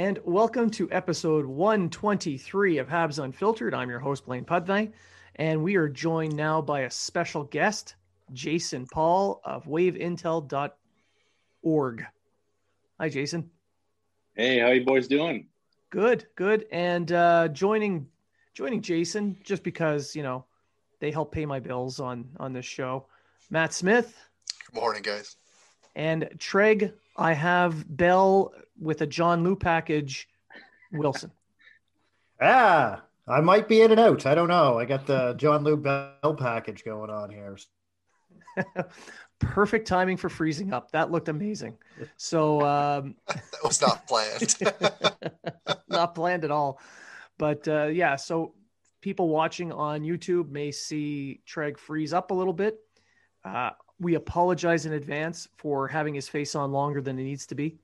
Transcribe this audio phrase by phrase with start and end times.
[0.00, 3.74] And welcome to episode 123 of Habs Unfiltered.
[3.74, 4.92] I'm your host, Blaine Pudney,
[5.36, 7.96] and we are joined now by a special guest,
[8.32, 12.06] Jason Paul of waveintel.org.
[12.98, 13.50] Hi, Jason.
[14.34, 15.48] Hey, how you boys doing?
[15.90, 16.64] Good, good.
[16.72, 18.06] And uh, joining
[18.54, 20.46] joining Jason just because, you know,
[21.00, 23.04] they help pay my bills on on this show.
[23.50, 24.16] Matt Smith.
[24.64, 25.36] Good morning, guys.
[25.94, 30.28] And Treg, I have Bell with a John Lou package,
[30.92, 31.30] Wilson.
[32.40, 34.26] ah, I might be in and out.
[34.26, 34.78] I don't know.
[34.78, 37.56] I got the John Lou Bell package going on here.
[39.38, 40.90] Perfect timing for freezing up.
[40.90, 41.78] That looked amazing.
[42.16, 44.54] So um, that was not planned.
[45.88, 46.80] not planned at all.
[47.38, 48.54] But uh, yeah, so
[49.00, 52.78] people watching on YouTube may see Treg freeze up a little bit.
[53.44, 57.54] Uh, we apologize in advance for having his face on longer than it needs to
[57.54, 57.78] be.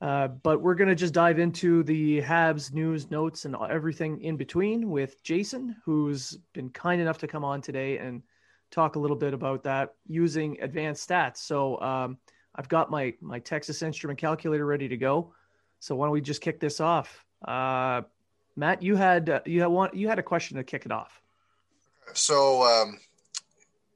[0.00, 4.36] Uh, but we're going to just dive into the Habs news, notes, and everything in
[4.36, 8.22] between with Jason, who's been kind enough to come on today and
[8.70, 11.38] talk a little bit about that using advanced stats.
[11.38, 12.18] So um,
[12.54, 15.32] I've got my my Texas Instrument calculator ready to go.
[15.80, 17.24] So why don't we just kick this off?
[17.46, 18.02] Uh,
[18.56, 21.20] Matt, you had uh, you had one you had a question to kick it off.
[22.12, 22.98] So um,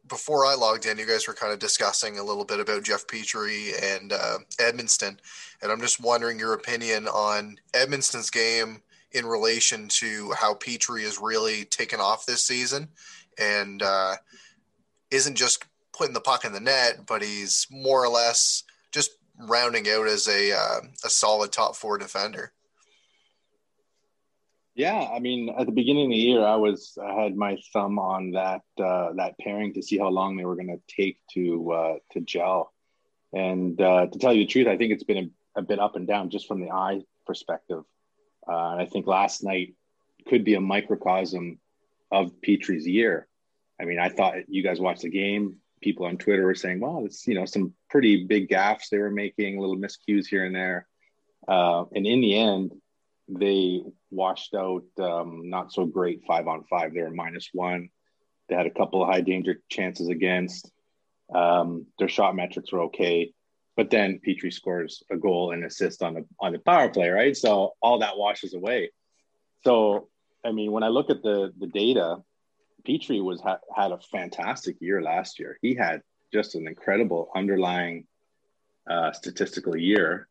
[0.09, 3.07] before I logged in, you guys were kind of discussing a little bit about Jeff
[3.07, 5.19] Petry and uh, Edmundson,
[5.63, 8.83] and I'm just wondering your opinion on Edmundson's game
[9.13, 12.89] in relation to how Petry is really taken off this season,
[13.39, 14.17] and uh,
[15.11, 19.89] isn't just putting the puck in the net, but he's more or less just rounding
[19.89, 22.53] out as a uh, a solid top four defender.
[24.79, 27.99] Yeah, I mean, at the beginning of the year, I was I had my thumb
[27.99, 31.73] on that uh, that pairing to see how long they were going to take to
[31.73, 32.73] uh, to gel.
[33.33, 35.97] And uh, to tell you the truth, I think it's been a, a bit up
[35.97, 37.83] and down just from the eye perspective.
[38.49, 39.75] Uh, and I think last night
[40.29, 41.59] could be a microcosm
[42.13, 43.27] of Petry's year.
[43.81, 45.57] I mean, I thought you guys watched the game.
[45.83, 49.11] People on Twitter were saying, "Well, it's you know some pretty big gaffes they were
[49.11, 50.87] making, little miscues here and there."
[51.49, 52.71] Uh, and in the end,
[53.29, 56.95] they washed out um, not so great five on five.
[56.95, 57.91] They were minus one.
[58.49, 60.71] They had a couple of high danger chances against.
[61.35, 63.33] Um, their shot metrics were okay,
[63.77, 67.37] but then Petry scores a goal and assist on the on the power play, right?
[67.37, 68.91] So all that washes away.
[69.65, 70.09] So
[70.45, 72.17] I mean, when I look at the the data,
[72.89, 75.59] Petry was ha- had a fantastic year last year.
[75.61, 76.03] He had
[76.33, 78.07] just an incredible underlying
[78.89, 80.29] uh, statistical year.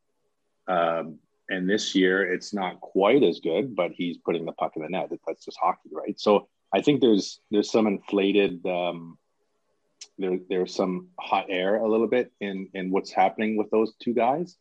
[0.67, 4.81] Um, and this year it's not quite as good, but he's putting the puck in
[4.81, 5.09] the net.
[5.25, 6.19] That's just hockey, right?
[6.19, 9.17] So I think there's there's some inflated um,
[10.17, 14.13] there there's some hot air a little bit in in what's happening with those two
[14.13, 14.57] guys.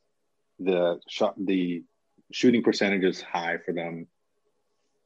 [0.58, 1.84] The shot the
[2.32, 4.06] shooting percentage is high for them.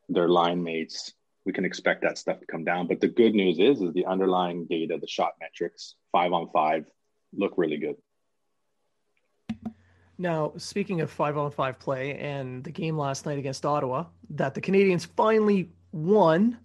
[0.08, 1.14] Their line mates,
[1.46, 2.88] we can expect that stuff to come down.
[2.88, 6.84] But the good news is is the underlying data, the shot metrics, five on five,
[7.32, 7.96] look really good.
[10.20, 14.52] Now, speaking of five on five play and the game last night against Ottawa, that
[14.52, 16.58] the Canadiens finally won,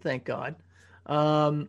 [0.00, 0.54] thank God.
[1.06, 1.68] Um,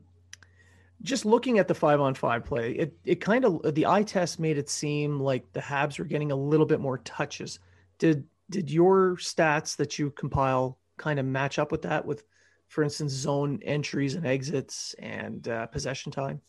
[1.01, 4.39] just looking at the five on five play, it it kind of the eye test
[4.39, 7.57] made it seem like the Habs were getting a little bit more touches.
[7.97, 12.05] Did did your stats that you compile kind of match up with that?
[12.05, 12.23] With,
[12.67, 16.39] for instance, zone entries and exits and uh, possession time.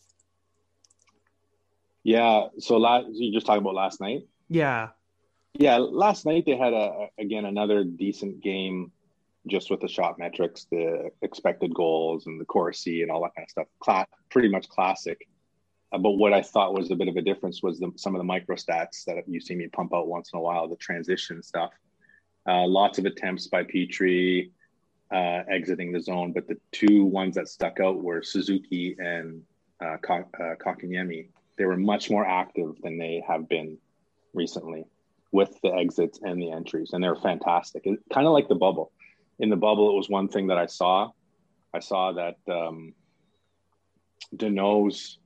[2.03, 2.49] Yeah.
[2.59, 4.27] So last you just talking about last night.
[4.53, 4.89] Yeah.
[5.55, 8.91] Yeah, last night they had a again another decent game
[9.47, 13.45] just with the shot metrics, the expected goals and the Corsi and all that kind
[13.45, 13.67] of stuff.
[13.79, 15.27] Cla- pretty much classic.
[15.91, 18.19] Uh, but what I thought was a bit of a difference was the, some of
[18.19, 21.41] the micro stats that you see me pump out once in a while, the transition
[21.41, 21.71] stuff.
[22.47, 24.51] Uh, lots of attempts by Petry
[25.11, 29.41] uh, exiting the zone, but the two ones that stuck out were Suzuki and
[29.83, 30.55] uh, uh.
[31.55, 33.77] They were much more active than they have been
[34.33, 34.85] recently
[35.31, 37.83] with the exits and the entries, and they're fantastic.
[37.83, 38.91] kind of like the bubble.
[39.39, 41.09] In the bubble, it was one thing that I saw.
[41.73, 42.93] I saw that um,
[44.35, 45.17] Danault's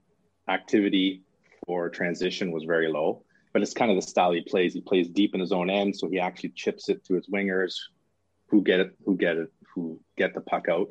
[0.48, 1.24] activity
[1.66, 4.74] for transition was very low, but it's kind of the style he plays.
[4.74, 7.74] He plays deep in his own end, so he actually chips it to his wingers,
[8.48, 10.88] who get it, who get it, who get the puck out,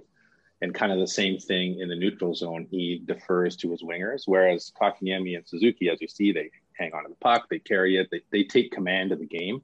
[0.60, 2.66] and kind of the same thing in the neutral zone.
[2.70, 7.02] He defers to his wingers, whereas Kotkaniemi and Suzuki, as you see, they hang on
[7.04, 9.62] to the puck, they carry it, they, they take command of the game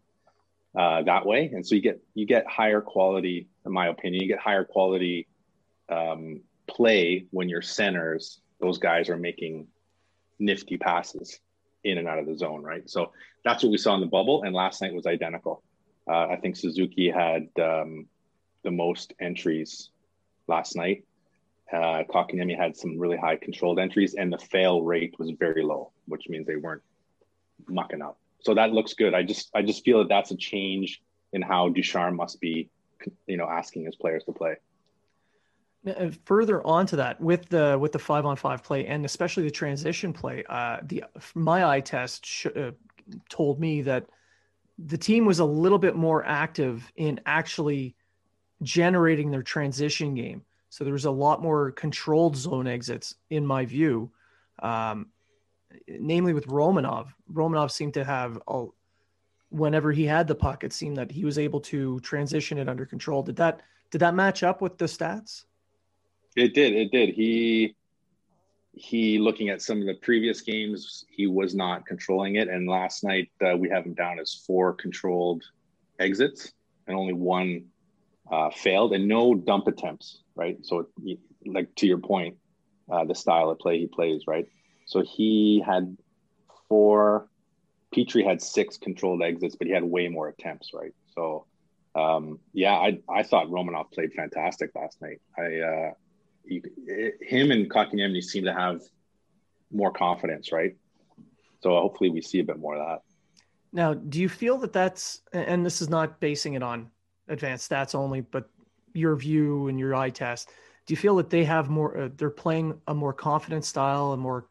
[0.76, 4.28] uh, that way, and so you get you get higher quality, in my opinion, you
[4.28, 5.28] get higher quality
[5.88, 9.66] um, play when your centers, those guys are making
[10.38, 11.40] nifty passes
[11.84, 12.88] in and out of the zone, right?
[12.88, 13.12] So
[13.44, 15.62] that's what we saw in the bubble, and last night was identical.
[16.08, 18.06] Uh, I think Suzuki had um,
[18.64, 19.90] the most entries
[20.46, 21.04] last night.
[21.72, 22.02] Uh,
[22.58, 26.46] had some really high controlled entries, and the fail rate was very low, which means
[26.46, 26.82] they weren't
[27.68, 28.18] mucking up.
[28.40, 29.14] So that looks good.
[29.14, 31.02] I just I just feel that that's a change
[31.32, 32.68] in how Ducharme must be,
[33.26, 34.56] you know, asking his players to play.
[35.84, 39.44] Now, further on to that, with the with the five on five play and especially
[39.44, 41.04] the transition play, uh, the
[41.34, 42.72] my eye test sh- uh,
[43.28, 44.06] told me that
[44.78, 47.94] the team was a little bit more active in actually
[48.62, 50.42] generating their transition game.
[50.68, 54.10] So there was a lot more controlled zone exits, in my view.
[54.60, 55.08] Um,
[55.88, 57.08] namely with Romanov.
[57.32, 58.66] Romanov seemed to have a,
[59.50, 62.86] whenever he had the puck, it seemed that he was able to transition it under
[62.86, 63.22] control.
[63.22, 65.44] Did that did that match up with the stats?
[66.34, 66.74] It did.
[66.74, 67.10] It did.
[67.10, 67.76] He
[68.72, 72.48] he looking at some of the previous games, he was not controlling it.
[72.48, 75.44] And last night uh, we have him down as four controlled
[75.98, 76.52] exits
[76.86, 77.66] and only one
[78.30, 80.22] uh, failed, and no dump attempts.
[80.34, 80.64] Right.
[80.64, 80.88] So,
[81.44, 82.38] like to your point,
[82.90, 84.46] uh, the style of play he plays, right?
[84.92, 85.96] So he had
[86.68, 87.28] four.
[87.96, 90.92] Petry had six controlled exits, but he had way more attempts, right?
[91.14, 91.46] So,
[91.94, 95.20] um, yeah, I I thought Romanov played fantastic last night.
[95.38, 95.90] I uh,
[96.44, 96.62] he,
[97.22, 98.82] him and Kotkaniemi seem to have
[99.70, 100.76] more confidence, right?
[101.60, 103.00] So hopefully we see a bit more of that.
[103.72, 106.90] Now, do you feel that that's and this is not basing it on
[107.28, 108.50] advanced stats only, but
[108.92, 110.50] your view and your eye test?
[110.84, 111.96] Do you feel that they have more?
[111.96, 114.48] Uh, they're playing a more confident style, a more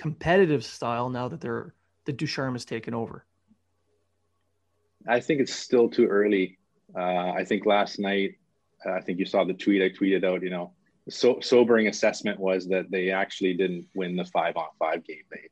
[0.00, 1.74] competitive style now that they're
[2.06, 3.26] the Ducharme has taken over?
[5.06, 6.58] I think it's still too early.
[6.96, 8.36] Uh, I think last night,
[8.86, 10.42] uh, I think you saw the tweet I tweeted out.
[10.42, 10.72] You know,
[11.10, 15.24] so- sobering assessment was that they actually didn't win the five on five game.
[15.30, 15.50] They,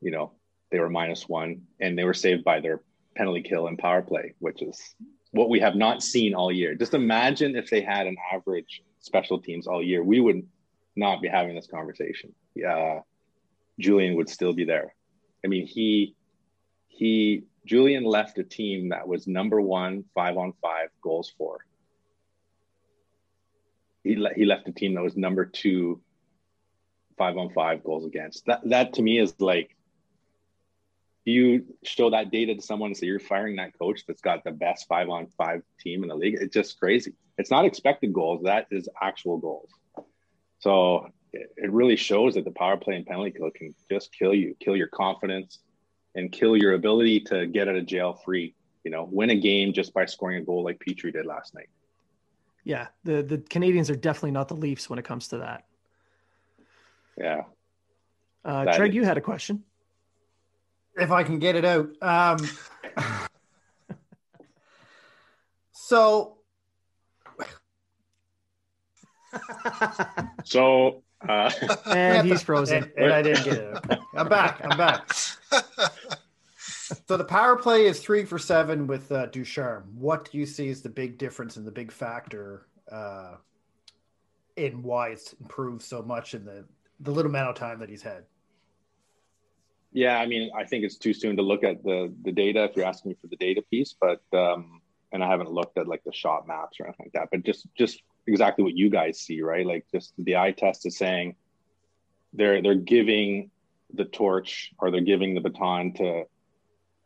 [0.00, 0.30] you know,
[0.70, 2.82] they were minus one and they were saved by their
[3.16, 4.94] penalty kill and power play, which is
[5.32, 6.76] what we have not seen all year.
[6.76, 10.04] Just imagine if they had an average special teams all year.
[10.04, 10.46] We would
[10.94, 12.32] not be having this conversation.
[12.54, 13.00] Yeah,
[13.82, 14.94] Julien would still be there.
[15.44, 16.14] I mean, he
[16.88, 21.64] he Julien left a team that was number one five on five goals for.
[24.04, 26.00] He le- he left a team that was number two
[27.18, 28.46] five on five goals against.
[28.46, 29.76] That that to me is like
[31.24, 34.50] you show that data to someone and say you're firing that coach that's got the
[34.50, 36.36] best five on five team in the league.
[36.40, 37.14] It's just crazy.
[37.38, 38.42] It's not expected goals.
[38.44, 39.70] That is actual goals.
[40.58, 44.34] So it, it really shows that the power play and penalty kill can just kill
[44.34, 45.58] you, kill your confidence,
[46.14, 48.54] and kill your ability to get out of jail free.
[48.84, 51.68] You know, win a game just by scoring a goal like Petry did last night.
[52.64, 55.64] Yeah, the the Canadiens are definitely not the Leafs when it comes to that.
[57.16, 57.42] Yeah.
[58.44, 59.62] Uh, That Treg, is- you had a question.
[60.96, 61.88] if I can get it out.
[62.02, 62.38] Um,
[65.72, 66.38] so,
[70.44, 71.50] So uh,
[71.86, 72.84] And he's frozen.
[72.84, 73.98] and, and I didn't get it.
[74.16, 74.60] I'm back.
[74.64, 75.10] I'm back.
[77.08, 79.84] So the power play is three for seven with uh, Ducharme.
[79.98, 83.36] What do you see as the big difference and the big factor uh,
[84.56, 86.64] in why it's improved so much in the
[87.00, 88.24] the little amount of time that he's had?
[89.92, 92.76] Yeah, I mean, I think it's too soon to look at the the data if
[92.76, 94.80] you're asking me for the data piece, but um,
[95.12, 97.28] and I haven't looked at like the shot maps or anything like that.
[97.30, 99.66] But just just exactly what you guys see, right?
[99.66, 101.36] Like just the eye test is saying
[102.32, 103.50] they're they're giving
[103.94, 106.24] the torch or they're giving the baton to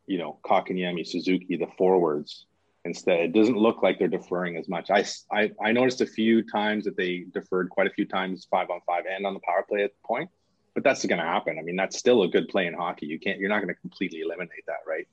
[0.07, 2.47] you know Kotkaniemi, Suzuki, the forwards
[2.85, 3.21] instead.
[3.21, 4.91] It doesn't look like they're deferring as much.
[4.91, 8.71] I I, I noticed a few times that they deferred quite a few times five
[8.71, 10.31] on five and on the power play at the point
[10.77, 11.59] but that's going to happen.
[11.59, 13.07] I mean, that's still a good play in hockey.
[13.07, 15.09] You can't, you're not going to completely eliminate that, right?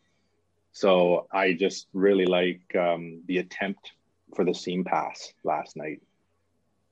[0.73, 3.93] So I just really like um, the attempt
[4.35, 6.01] for the seam pass last night.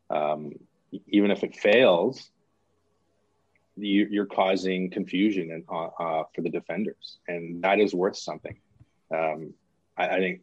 [0.10, 0.54] Um,
[1.08, 2.30] even if it fails,
[3.78, 8.58] you, you're causing confusion and, uh, uh, for the defenders, and that is worth something.
[9.14, 9.54] Um,
[9.98, 10.42] I, I think.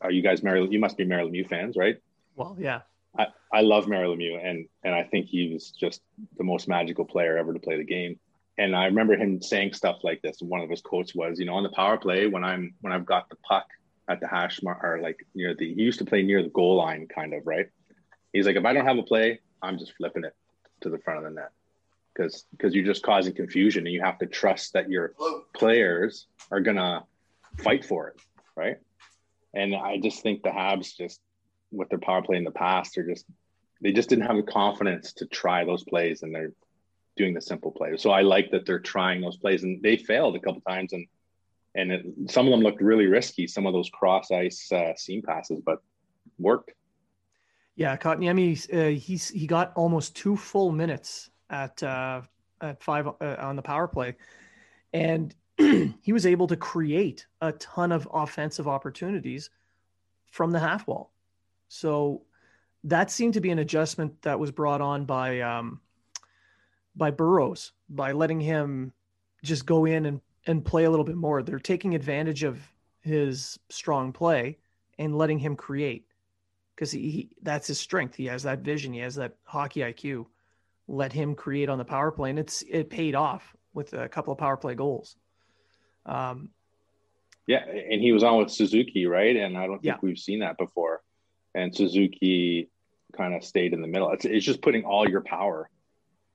[0.00, 0.66] Are you guys Mary?
[0.68, 1.96] You must be Mario Lemieux fans, right?
[2.34, 2.80] Well, yeah.
[3.16, 6.00] I, I love Mario Lemieux and and I think he was just
[6.38, 8.18] the most magical player ever to play the game.
[8.58, 10.38] And I remember him saying stuff like this.
[10.40, 13.06] One of his quotes was, you know, on the power play when I'm when I've
[13.06, 13.66] got the puck
[14.08, 16.76] at the hash mark or like near the he used to play near the goal
[16.76, 17.68] line, kind of right.
[18.32, 20.34] He's like, if I don't have a play, I'm just flipping it
[20.80, 21.50] to the front of the net
[22.14, 25.12] because because you're just causing confusion and you have to trust that your
[25.54, 27.04] players are gonna
[27.58, 28.20] fight for it,
[28.56, 28.76] right?
[29.54, 31.20] And I just think the Habs just
[31.70, 33.26] with their power play in the past are just
[33.80, 36.52] they just didn't have the confidence to try those plays and they're
[37.16, 38.00] doing the simple plays.
[38.00, 41.06] So I like that they're trying those plays and they failed a couple times and
[41.74, 43.46] and it, some of them looked really risky.
[43.46, 45.82] Some of those cross ice uh, seam passes, but
[46.38, 46.72] worked.
[47.76, 52.22] Yeah, Kotkaniemi, uh, he's he got almost two full minutes at uh,
[52.60, 54.16] at five uh, on the power play,
[54.92, 59.50] and he was able to create a ton of offensive opportunities
[60.30, 61.12] from the half wall.
[61.68, 62.22] So
[62.84, 65.80] that seemed to be an adjustment that was brought on by um,
[66.94, 68.92] by Burrows by letting him
[69.42, 71.42] just go in and and play a little bit more.
[71.42, 72.60] They're taking advantage of
[73.00, 74.58] his strong play
[74.98, 76.06] and letting him create
[76.74, 78.14] because he, he that's his strength.
[78.14, 78.92] He has that vision.
[78.92, 80.26] He has that hockey IQ.
[80.88, 84.32] Let him create on the power play, and it's it paid off with a couple
[84.32, 85.16] of power play goals.
[86.06, 86.50] Um,
[87.46, 89.36] Yeah, and he was on with Suzuki, right?
[89.36, 89.98] And I don't think Yeah.
[90.02, 91.02] we've seen that before.
[91.54, 92.68] And Suzuki
[93.16, 94.10] kind of stayed in the middle.
[94.12, 95.68] It's, it's just putting all your power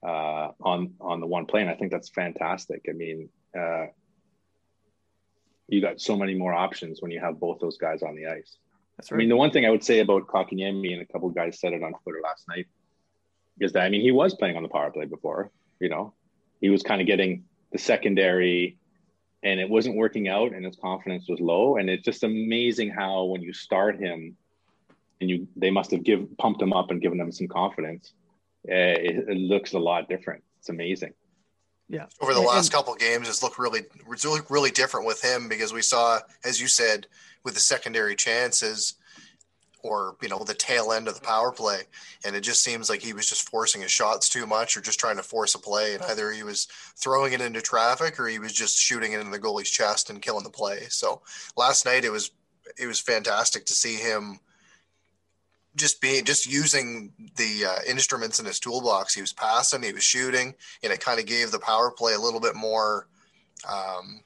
[0.06, 1.68] uh, on on the one plane.
[1.68, 2.86] I think that's fantastic.
[2.90, 3.88] I mean, uh,
[5.68, 8.58] you got so many more options when you have both those guys on the ice.
[8.98, 11.60] that's I mean, the one thing I would say about Kotkaniemi, and a couple guys
[11.60, 12.68] said it on Twitter last night,
[13.60, 15.52] is that I mean he was playing on the power play before.
[15.80, 16.14] You know,
[16.62, 18.78] he was kind of getting the secondary,
[19.44, 21.78] and it wasn't working out, and his confidence was low.
[21.78, 24.38] And it's just amazing how when you start him,
[25.20, 28.14] and you they must have give pumped him up and given him some confidence.
[28.70, 30.44] Uh, it, it looks a lot different.
[30.60, 31.14] It's amazing.
[31.90, 32.06] Yeah.
[32.22, 35.22] over the And- last and- couple games it's looked really it's looked really different with
[35.22, 37.08] him because we saw as you said
[37.44, 38.96] with the secondary chances
[39.84, 41.84] or you know the tail end of the power play.
[42.26, 45.00] And it just seems like he was just forcing his shots too much or just
[45.00, 45.94] trying to force a play.
[45.94, 46.68] And either he was
[46.98, 50.22] throwing it into traffic or he was just shooting it in the goalie's chest and
[50.22, 50.88] killing the play.
[50.90, 51.22] So
[51.56, 52.32] last night it was
[52.78, 54.40] it was fantastic to see him
[55.78, 59.14] just being just using the uh, instruments in his toolbox.
[59.14, 60.54] He was passing, he was shooting,
[60.84, 63.08] and it kind of gave the power play a little bit more
[63.68, 64.22] um,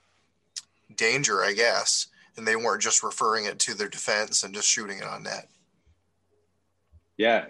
[0.96, 2.08] danger, I guess.
[2.38, 5.50] And they weren't just referring it to their defense and just shooting it on net.
[7.18, 7.46] Yeah,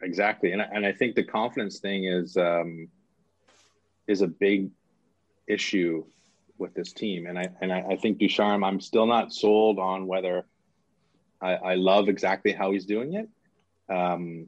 [0.00, 2.88] exactly, and I, and I think the confidence thing is um,
[4.06, 4.70] is a big
[5.46, 6.04] issue
[6.58, 8.64] with this team, and I and I, I think Ducharme.
[8.64, 10.46] I'm still not sold on whether
[11.40, 13.28] I, I love exactly how he's doing it.
[13.94, 14.46] Um,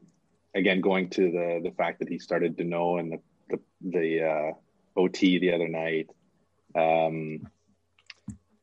[0.54, 4.52] again, going to the the fact that he started Danault and the the, the uh,
[4.96, 6.10] OT the other night.
[6.74, 7.48] Um,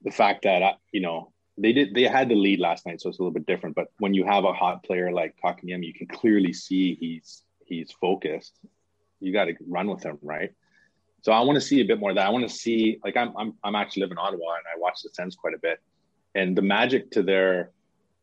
[0.04, 3.10] the fact that uh, you know they did they had the lead last night, so
[3.10, 3.76] it's a little bit different.
[3.76, 7.92] But when you have a hot player like Kotkaniemi, you can clearly see he's he's
[7.92, 8.58] focused.
[9.20, 10.52] You got to run with him, right?
[11.22, 12.28] So I want to see a bit more of that.
[12.28, 15.02] I want to see like I'm I'm I'm actually live in Ottawa and I watch
[15.04, 15.80] the Sens quite a bit,
[16.36, 17.72] and the magic to their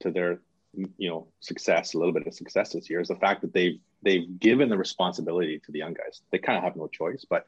[0.01, 0.41] to their
[0.75, 3.81] you know success, a little bit of success this year is the fact that they've
[4.03, 6.23] they've given the responsibility to the young guys.
[6.31, 7.47] They kind of have no choice, but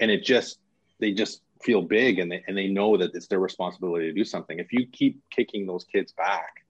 [0.00, 0.58] and it just
[1.00, 4.24] they just feel big and they and they know that it's their responsibility to do
[4.24, 4.58] something.
[4.58, 6.64] If you keep kicking those kids back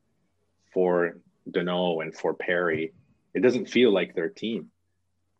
[0.73, 1.19] for
[1.51, 2.93] Danault and for Perry,
[3.35, 4.71] it doesn't feel like their team.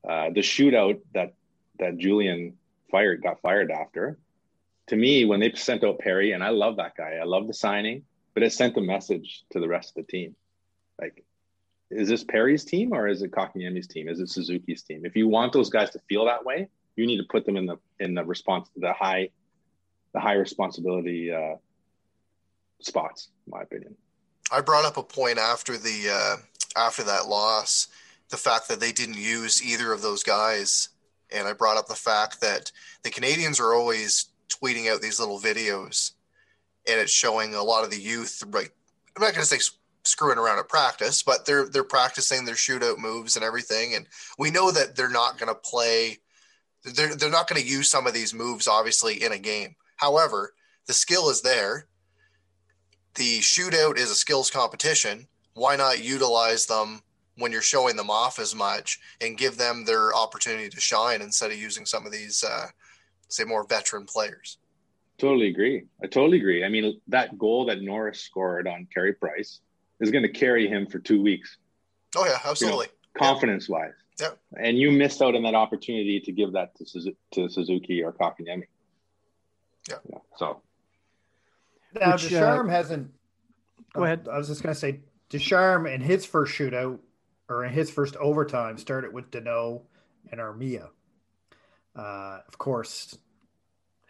[0.09, 1.35] Uh, the shootout that
[1.79, 2.55] that Julien
[2.91, 4.19] fired got fired after.
[4.89, 7.55] To me, when they sent out Perry, and I love that guy, I love the
[7.55, 8.03] signing,
[8.35, 10.35] but it sent a message to the rest of the team.
[11.01, 11.25] Like,
[11.91, 14.09] is this Perry's team or is it Kotkaniemi's team?
[14.09, 15.07] Is it Suzuki's team?
[15.07, 17.67] If you want those guys to feel that way, you need to put them in
[17.67, 19.31] the in the response to the high
[20.13, 21.57] the high responsibility uh,
[22.81, 23.97] spots, in my opinion.
[24.53, 26.37] I brought up a point after the uh,
[26.77, 27.89] after that loss,
[28.31, 30.91] the fact that they didn't use either of those guys,
[31.31, 32.71] and I brought up the fact that
[33.03, 36.13] the Canadiens are always tweeting out these little videos,
[36.89, 38.43] and it's showing a lot of the youth.
[38.49, 38.71] Right,
[39.17, 39.61] I'm not going to say
[40.05, 44.07] screwing around at practice, but they're they're practicing their shootout moves and everything, and
[44.39, 46.19] we know that they're not going to play.
[46.85, 50.55] They're, they're not going to use some of these moves obviously in a game However,
[50.87, 51.87] the skill is there.
[53.15, 55.29] The shootout is a skills competition.
[55.55, 57.03] Why not utilize them
[57.37, 61.51] when you're showing them off as much and give them their opportunity to shine instead
[61.53, 62.67] of using some of these, uh,
[63.29, 64.59] say, more veteran players?
[65.19, 65.85] Totally agree.
[66.03, 66.65] I totally agree.
[66.65, 69.61] I mean, that goal that Norris scored on Carey Price
[70.01, 71.57] is going to carry him for two weeks.
[72.17, 72.87] Oh yeah, absolutely.
[72.87, 73.93] You know, confidence wise.
[74.21, 74.31] Yeah.
[74.57, 78.13] And you missed out on that opportunity to give that to, Suzuki, to Suzuki or
[78.13, 78.65] Kotkaniemi.
[79.89, 79.97] Yeah.
[80.11, 80.19] yeah.
[80.37, 80.63] So
[81.95, 83.11] now Which, Ducharme uh, hasn't.
[83.93, 84.29] Go ahead.
[84.31, 86.99] I was just going to say Ducharme in his first shootout
[87.49, 89.83] or in his first overtime started with Danault
[90.31, 90.89] and Armia.
[91.95, 93.17] Uh, of course,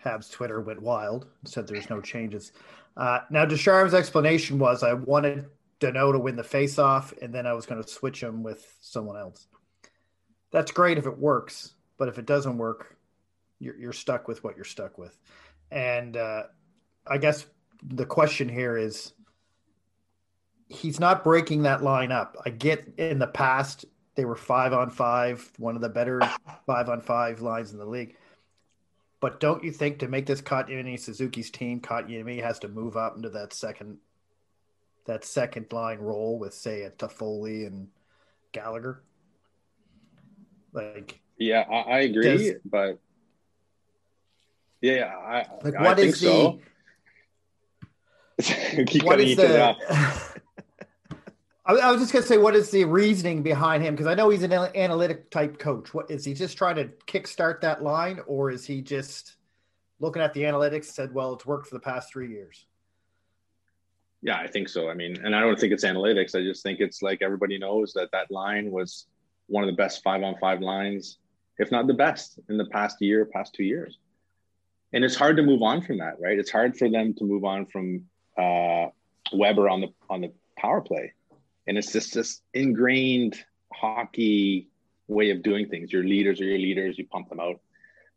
[0.05, 2.53] Habs Twitter went wild, said there's no changes.
[2.97, 5.47] Uh, now Ducharme's explanation was I wanted
[5.81, 9.17] Danault to win the faceoff, and then I was going to switch him with someone
[9.17, 9.47] else.
[10.51, 12.97] That's great if it works, but if it doesn't work,
[13.59, 15.19] you're, you're stuck with what you're stuck with.
[15.71, 16.45] And uh,
[17.07, 17.47] I guess
[17.83, 19.13] the question here is
[20.69, 22.37] he's not breaking that line up.
[22.45, 26.21] I get in the past they were five on five, one of the better
[26.67, 28.17] five on five lines in the league.
[29.25, 33.17] But don't you think to make this Kotkaniemi Suzuki's team, Kotkaniemi has to move up
[33.17, 33.97] into that second
[35.07, 37.89] that second line role with say a Toffoli and
[38.53, 39.03] Gallagher?
[40.75, 42.99] Like Yeah, I, I agree, does, but
[44.83, 46.59] yeah, I, like what I is the
[48.43, 49.05] so.
[49.05, 49.75] what is the
[51.67, 53.95] I was just gonna say, what is the reasoning behind him?
[53.95, 55.95] Because I know he's an analytic type coach.
[55.95, 59.37] What is he just trying to kickstart that line, or is he just
[59.99, 62.67] looking at the analytics and said, "Well, it's worked for the past three years"?
[64.21, 64.91] Yeah, I think so.
[64.91, 66.39] I mean, and I don't think it's analytics.
[66.39, 69.07] I just think it's like everybody knows that that line was
[69.47, 71.19] one of the best five on five lines,
[71.59, 73.99] if not the best, in the past year, past two years
[74.95, 76.39] and it's hard to move on from that, right?
[76.39, 78.05] It's hard for them to move on from
[78.39, 78.87] uh,
[79.33, 81.13] Weber on the on the power play,
[81.67, 84.69] and it's just this ingrained hockey
[85.09, 85.93] way of doing things.
[85.93, 86.99] Your leaders are your leaders.
[86.99, 87.61] You pump them out,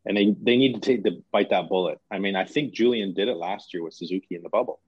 [0.05, 1.99] and they they need to take the bite that bullet.
[2.11, 4.79] I mean, I think Julien did it last year with Suzuki in the bubble.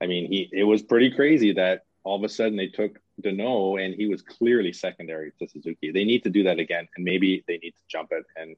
[0.00, 3.84] I mean, he it was pretty crazy that all of a sudden they took Danault
[3.84, 5.90] and he was clearly secondary to Suzuki.
[5.90, 8.56] They need to do that again, and maybe they need to jump it and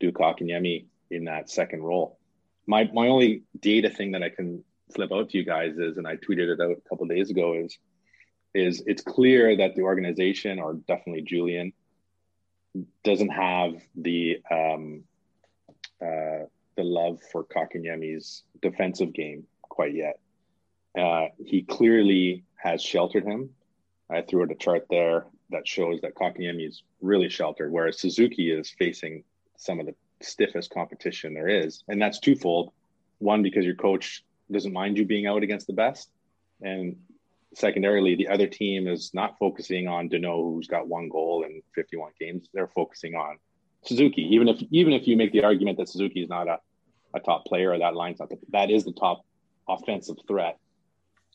[0.00, 2.18] do Kotkaniemi in that second role.
[2.66, 4.62] My my only data thing that I can
[4.94, 7.54] flip out to you guys is, and I tweeted it out a couple days ago,
[7.54, 7.78] is
[8.54, 11.72] is it's clear that the organization, or definitely Julien,
[13.04, 15.04] doesn't have the um,
[16.00, 20.20] uh, the love for Kotkaniemi's defensive game quite yet.
[20.98, 23.50] Uh, he clearly has sheltered him.
[24.10, 28.50] I threw out a chart there that shows that Kotkaniemi is really sheltered, whereas Suzuki
[28.50, 29.24] is facing
[29.56, 31.82] some of the stiffest competition there is.
[31.88, 32.72] And that's twofold.
[33.18, 36.10] One, because your coach doesn't mind you being out against the best.
[36.62, 36.96] And
[37.58, 42.12] secondarily, the other team is not focusing on Danault, who's got one goal in 51
[42.18, 42.48] games.
[42.52, 43.38] They're focusing on
[43.84, 44.22] Suzuki.
[44.22, 46.58] Even if even if you make the argument that Suzuki is not a,
[47.14, 49.24] a top player or that line's not the, that is the top
[49.68, 50.58] offensive threat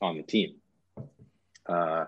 [0.02, 0.56] on the team.
[1.68, 2.06] Uh,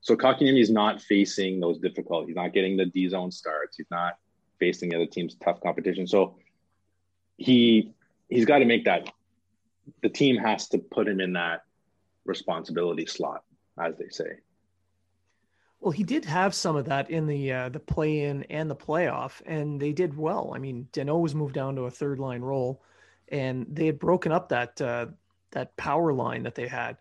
[0.00, 2.28] so Kotkaniemi is not facing those difficulties.
[2.28, 3.76] He's not getting the D zone starts.
[3.76, 4.14] He's not
[4.58, 6.06] facing the other team's tough competition.
[6.06, 6.38] So
[7.36, 7.92] he
[8.28, 9.10] he's got to make that.
[10.02, 11.62] The team has to put him in that
[12.24, 13.44] responsibility slot,
[13.78, 14.38] as they say.
[15.80, 18.76] Well, he did have some of that in the uh, the play in and the
[18.76, 20.52] playoff, and they did well.
[20.54, 22.82] I mean, Danault was moved down to a third line role,
[23.28, 25.06] and they had broken up that uh,
[25.52, 26.96] that power line that they had.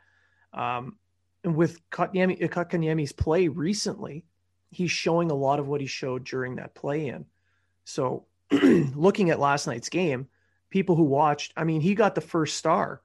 [0.53, 0.97] Um,
[1.43, 4.25] and with Kotkaniemi's play recently,
[4.71, 7.25] he's showing a lot of what he showed during that play in.
[7.83, 10.27] So, looking at last night's game,
[10.69, 13.01] people who watched, I mean, he got the first star.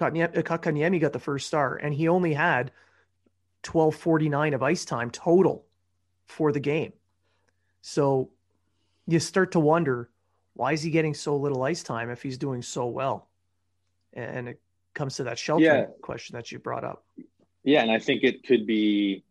[0.00, 2.70] Uh, Kotkaniemi got the first star, and he only had
[3.64, 5.64] 1249 of ice time total
[6.26, 6.92] for the game.
[7.80, 8.30] So
[9.06, 10.10] you start to wonder
[10.54, 13.28] why is he getting so little ice time if he's doing so well?
[14.12, 14.60] And it
[14.94, 15.84] comes to that shelter yeah.
[16.02, 17.04] question that you brought up.
[17.62, 19.24] Yeah, and I think it could be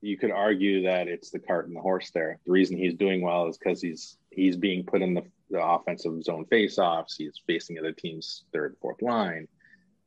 [0.00, 2.38] you could argue that it's the cart and the horse there.
[2.44, 6.22] The reason he's doing well is because he's he's being put in the, the offensive
[6.22, 7.14] zone faceoffs.
[7.16, 9.46] He's facing other teams' third, fourth line.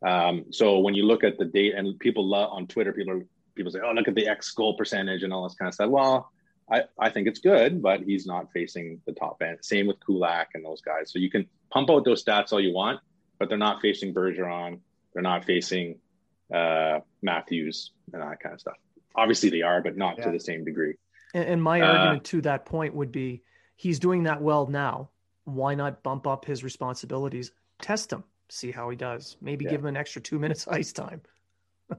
[0.04, 3.22] Um, so when you look at the date, and people love on Twitter, people
[3.56, 5.90] people say, "Oh, look at the X goal percentage and all this kind of stuff."
[5.90, 6.32] Well,
[6.72, 9.60] I, I think it's good, but he's not facing the top end.
[9.62, 11.12] Same with Kulak and those guys.
[11.12, 13.00] So you can pump out those stats all you want,
[13.40, 14.80] but they're not facing Bergeron.
[15.14, 16.00] They're not facing
[16.54, 18.78] uh, Matthews and that kind of stuff.
[19.16, 20.26] Obviously, they are, but not yeah.
[20.26, 20.96] to the same degree.
[21.34, 23.44] And, and my uh, argument to that point would be
[23.76, 25.10] he's doing that well now.
[25.44, 27.52] Why not bump up his responsibilities?
[27.80, 29.38] Test him, see how he does.
[29.42, 29.72] Maybe yeah.
[29.72, 31.22] give him an extra two minutes ice time.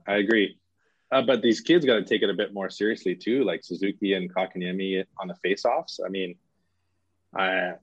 [0.06, 0.58] I agree.
[1.12, 4.14] Uh, but these kids got to take it a bit more seriously too, like Suzuki
[4.14, 6.00] and Kotkaniemi on the face-offs.
[6.04, 6.34] I mean,
[7.34, 7.74] I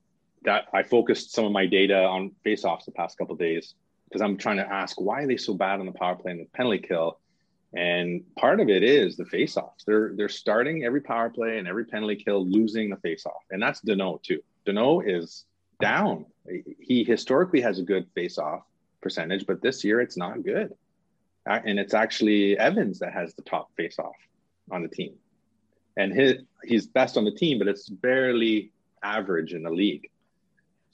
[0.43, 3.75] that I focused some of my data on face-offs the past couple days
[4.09, 6.41] because I'm trying to ask why are they so bad on the power play and
[6.41, 7.19] the penalty kill.
[7.75, 9.85] And part of it is the face-offs.
[9.85, 13.81] They're they're starting every power play and every penalty kill losing the face-off, and that's
[13.81, 14.41] Danault too.
[14.67, 15.45] Danault is
[15.83, 16.25] down.
[16.79, 18.63] He historically has a good face-off
[19.01, 20.73] percentage, but this year it's not good
[21.45, 24.15] uh, and it's actually Evans that has the top face-off
[24.71, 25.13] on the team,
[25.97, 28.71] and his he's best on the team, but it's barely
[29.03, 30.09] average in the league.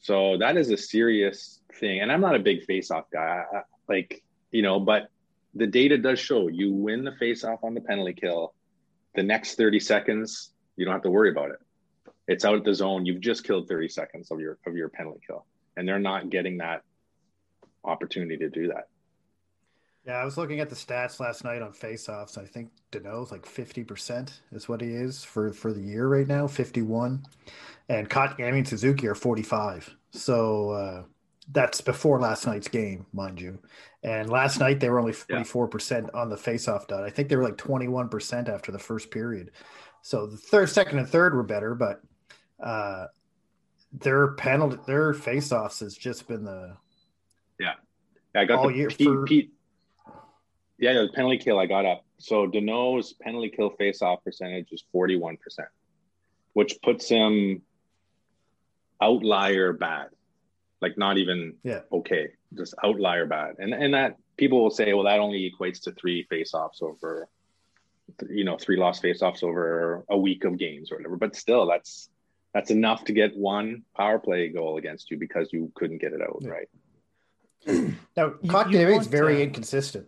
[0.02, 2.00] So that is a serious thing.
[2.00, 3.44] And I'm not a big face-off guy,
[3.88, 5.10] like you know, but
[5.54, 8.54] the data does show you win the face-off on the penalty kill.
[9.16, 11.60] The next 30 seconds, you don't have to worry about it.
[12.30, 13.08] It's out of the zone.
[13.08, 16.58] You've just killed 30 seconds of your of your penalty kill, and they're not getting
[16.60, 16.84] that
[17.84, 18.88] opportunity to do that.
[20.06, 22.38] Yeah, I was looking at the stats last night on faceoffs.
[22.38, 26.28] I think Danault's like fifty percent is what he is for for the year right
[26.28, 27.26] now, fifty one,
[27.90, 29.96] and Kotkaniemi and Suzuki are forty five.
[30.12, 31.04] So uh,
[31.52, 33.58] that's before last night's game, mind you.
[34.04, 37.04] And last night they were only forty four percent on the faceoff dot.
[37.04, 39.50] I think they were like twenty one percent after the first period.
[40.04, 42.02] So the third, second, and third were better, but
[42.64, 43.08] uh,
[43.92, 46.76] their penalty, their faceoffs has just been the
[47.60, 47.74] yeah.
[48.36, 49.52] I got all the year Pete, for, Pete
[50.80, 52.06] yeah, the penalty kill I got up.
[52.18, 55.38] So Danault's penalty kill face-off percentage is 41%,
[56.54, 57.62] which puts him
[59.02, 60.08] outlier bad.
[60.82, 61.82] Like not even yeah.
[61.92, 63.56] okay, just outlier bad.
[63.60, 67.28] And and that people will say, well, that only equates to three face-offs over
[68.30, 71.18] you know, three lost face-offs over a week of games or whatever.
[71.18, 72.10] But still that's
[72.54, 76.22] that's enough to get one power play goal against you because you couldn't get it
[76.22, 76.50] out, yeah.
[76.50, 76.70] right?
[78.16, 79.44] Now, Kotkaniemi is very to...
[79.44, 80.08] inconsistent.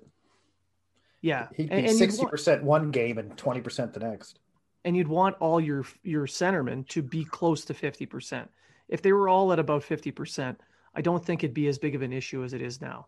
[1.21, 4.39] Yeah, he'd be sixty percent one game and twenty percent the next.
[4.83, 8.49] And you'd want all your your centermen to be close to fifty percent.
[8.89, 10.59] If they were all at about fifty percent,
[10.95, 13.07] I don't think it'd be as big of an issue as it is now.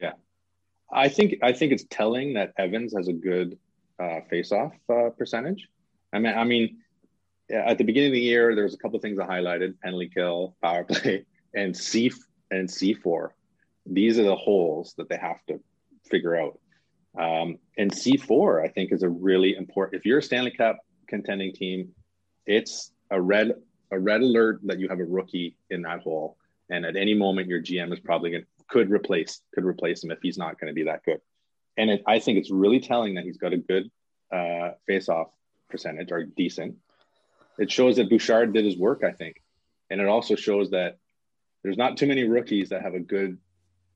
[0.00, 0.12] Yeah,
[0.90, 3.58] I think I think it's telling that Evans has a good
[3.98, 5.68] uh, face-off uh, percentage.
[6.12, 6.78] I mean, I mean,
[7.50, 10.10] at the beginning of the year, there was a couple of things I highlighted: penalty
[10.12, 12.12] kill, power play, and C
[12.50, 13.34] and C four.
[13.86, 15.60] These are the holes that they have to
[16.04, 16.58] figure out.
[17.18, 19.98] Um, and C4, I think, is a really important.
[19.98, 21.90] If you're a Stanley Cup contending team,
[22.46, 23.54] it's a red
[23.90, 26.36] a red alert that you have a rookie in that hole,
[26.70, 30.18] and at any moment your GM is probably going could replace could replace him if
[30.22, 31.20] he's not going to be that good.
[31.76, 33.90] And it, I think it's really telling that he's got a good
[34.32, 35.28] uh, face-off
[35.70, 36.76] percentage or decent.
[37.58, 39.42] It shows that Bouchard did his work, I think,
[39.90, 40.98] and it also shows that
[41.62, 43.38] there's not too many rookies that have a good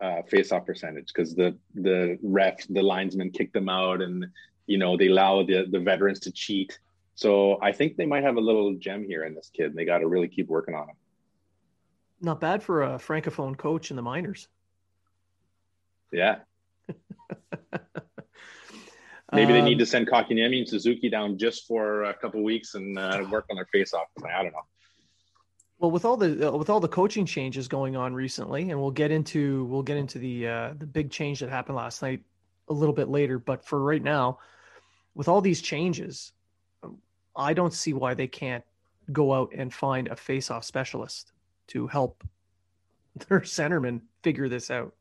[0.00, 4.26] uh, face-off percentage because the the ref, the linesman kicked them out, and
[4.66, 6.78] you know they allow the the veterans to cheat.
[7.14, 9.66] So I think they might have a little gem here in this kid.
[9.66, 10.96] And they got to really keep working on him.
[12.20, 14.48] Not bad for a francophone coach in the minors.
[16.10, 16.38] Yeah.
[19.32, 22.74] Maybe they need um, to send Kotkaniemi and Suzuki down just for a couple weeks
[22.74, 24.06] and uh, work on their face-off.
[24.24, 24.60] I don't know.
[25.78, 28.92] Well, with all the uh, with all the coaching changes going on recently, and we'll
[28.92, 32.20] get into we'll get into the uh, the big change that happened last night
[32.68, 33.40] a little bit later.
[33.40, 34.38] But for right now,
[35.16, 36.32] with all these changes,
[37.34, 38.62] I don't see why they can't
[39.10, 41.32] go out and find a face-off specialist
[41.68, 42.22] to help
[43.28, 44.94] their centerman figure this out.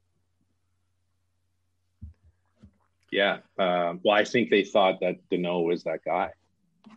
[3.12, 3.40] Yeah.
[3.60, 6.32] Uh, well, I think they thought that Danault was that guy.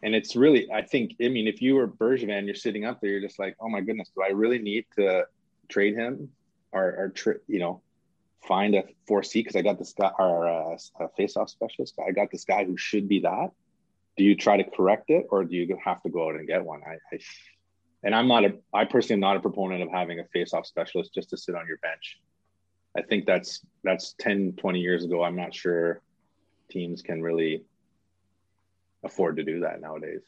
[0.03, 3.11] And it's really, I think, I mean, if you were Bergevin, you're sitting up there,
[3.11, 5.25] you're just like, oh my goodness, do I really need to
[5.69, 6.31] trade him
[6.73, 7.83] or, or tra- you know,
[8.47, 11.99] find a 4C because I got this guy a, a face-off specialist.
[12.07, 13.51] I got this guy who should be that.
[14.17, 16.65] Do you try to correct it or do you have to go out and get
[16.65, 16.83] one?
[16.87, 17.19] I, I
[18.05, 21.15] and I'm not a, I personally am not a proponent of having a face-off specialist
[21.15, 22.21] just to sit on your bench.
[22.97, 25.25] I think that's that's 10, 20 years ago.
[25.25, 26.03] I'm not sure
[26.75, 27.65] teams can really
[29.03, 30.21] afford to do that nowadays.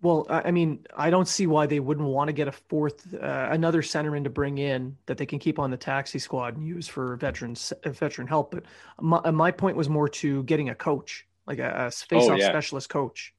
[0.00, 3.48] Well, I mean, I don't see why they wouldn't want to get a fourth, uh,
[3.50, 6.86] another centerman to bring in that they can keep on the taxi squad and use
[6.86, 8.52] for veterans, veteran help.
[8.52, 8.62] But
[9.00, 12.36] my, uh, my point was more to getting a coach, like a, a face-off oh,
[12.36, 12.48] yeah.
[12.48, 13.34] specialist coach.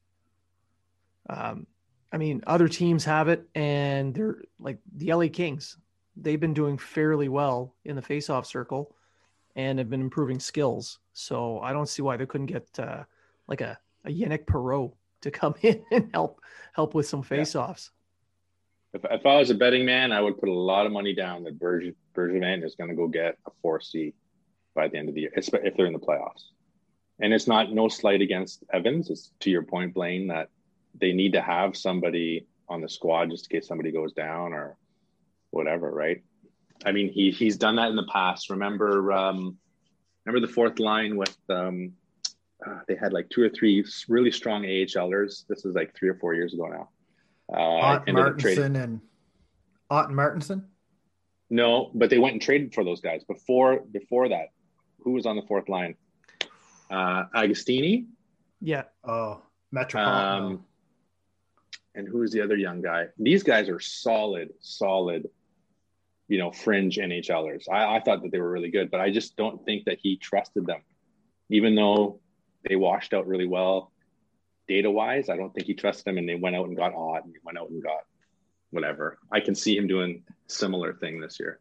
[1.30, 1.66] Um,
[2.12, 5.78] I mean, other teams have it, and they're like the LA Kings
[6.22, 8.96] they've been doing fairly well in the faceoff circle
[9.56, 11.00] and have been improving skills.
[11.20, 13.04] So I don't see why they couldn't get uh,
[13.48, 16.42] like a, a Yanic Perreault to come in and help
[16.74, 17.90] help with some faceoffs.
[18.94, 19.00] Yeah.
[19.02, 21.44] If, if I was a betting man, I would put a lot of money down
[21.44, 24.14] that Berge, Bergevin is going to go get a 4C
[24.74, 26.46] by the end of the year, if they're in the playoffs.
[27.20, 29.12] And it's not no slight against Evans.
[29.12, 30.50] It's to your point, Blaine, that
[30.96, 34.76] they need to have somebody on the squad just in case somebody goes down or–
[35.52, 36.24] whatever, right?
[36.86, 38.50] I mean, he he's done that in the past.
[38.50, 39.58] Remember, um,
[40.26, 41.94] remember the fourth line with um,
[42.66, 45.46] uh, they had like two or three really strong AHLers.
[45.48, 46.90] This is like three or four years ago now.
[47.52, 49.02] Uh, Ott Martinson and
[49.90, 50.66] Ott Martinson.
[51.50, 54.50] No, but they went and traded for those guys before before that.
[55.04, 55.96] Who was on the fourth line?
[56.92, 58.08] Uh, Agostini.
[58.62, 58.84] Yeah.
[59.04, 60.44] Oh, Metropolitan.
[60.44, 60.66] Um,
[61.96, 63.08] and who's the other young guy?
[63.18, 65.30] These guys are solid, solid,
[66.30, 67.64] you know, fringe NHLers.
[67.70, 70.16] I, I thought that they were really good, but I just don't think that he
[70.16, 70.82] trusted them,
[71.50, 72.22] even though
[72.64, 73.92] they washed out really well
[74.68, 75.28] data wise.
[75.28, 77.58] I don't think he trusted them, and they went out and got odd and went
[77.58, 78.02] out and got
[78.70, 79.18] whatever.
[79.32, 81.60] I can see him doing similar thing this year.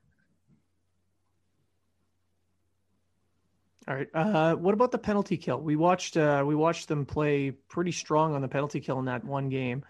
[3.89, 4.09] All right.
[4.13, 5.63] Uh, what about the penalty kill?
[5.63, 9.25] We watched uh, we watched them play pretty strong on the penalty kill in that
[9.25, 9.83] one game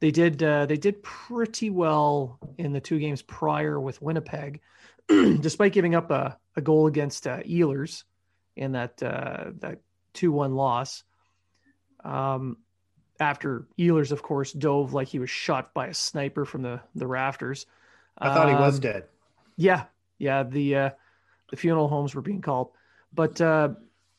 [0.00, 4.60] they did uh, they did pretty well in the two games prior with Winnipeg,
[5.08, 8.04] despite giving up a, a goal against uh, Ehlers
[8.56, 9.80] in that uh, that
[10.14, 11.04] two one loss.
[12.02, 12.56] Um,
[13.20, 17.06] after Ehlers, of course, dove like he was shot by a sniper from the the
[17.06, 17.66] rafters.
[18.16, 19.04] I thought he was um, dead.
[19.56, 19.84] Yeah,
[20.18, 20.42] yeah.
[20.44, 20.90] The uh,
[21.50, 22.70] the funeral homes were being called,
[23.12, 23.70] but uh,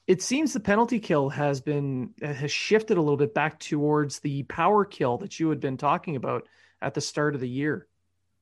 [0.08, 4.44] it seems the penalty kill has been has shifted a little bit back towards the
[4.44, 6.48] power kill that you had been talking about
[6.82, 7.88] at the start of the year.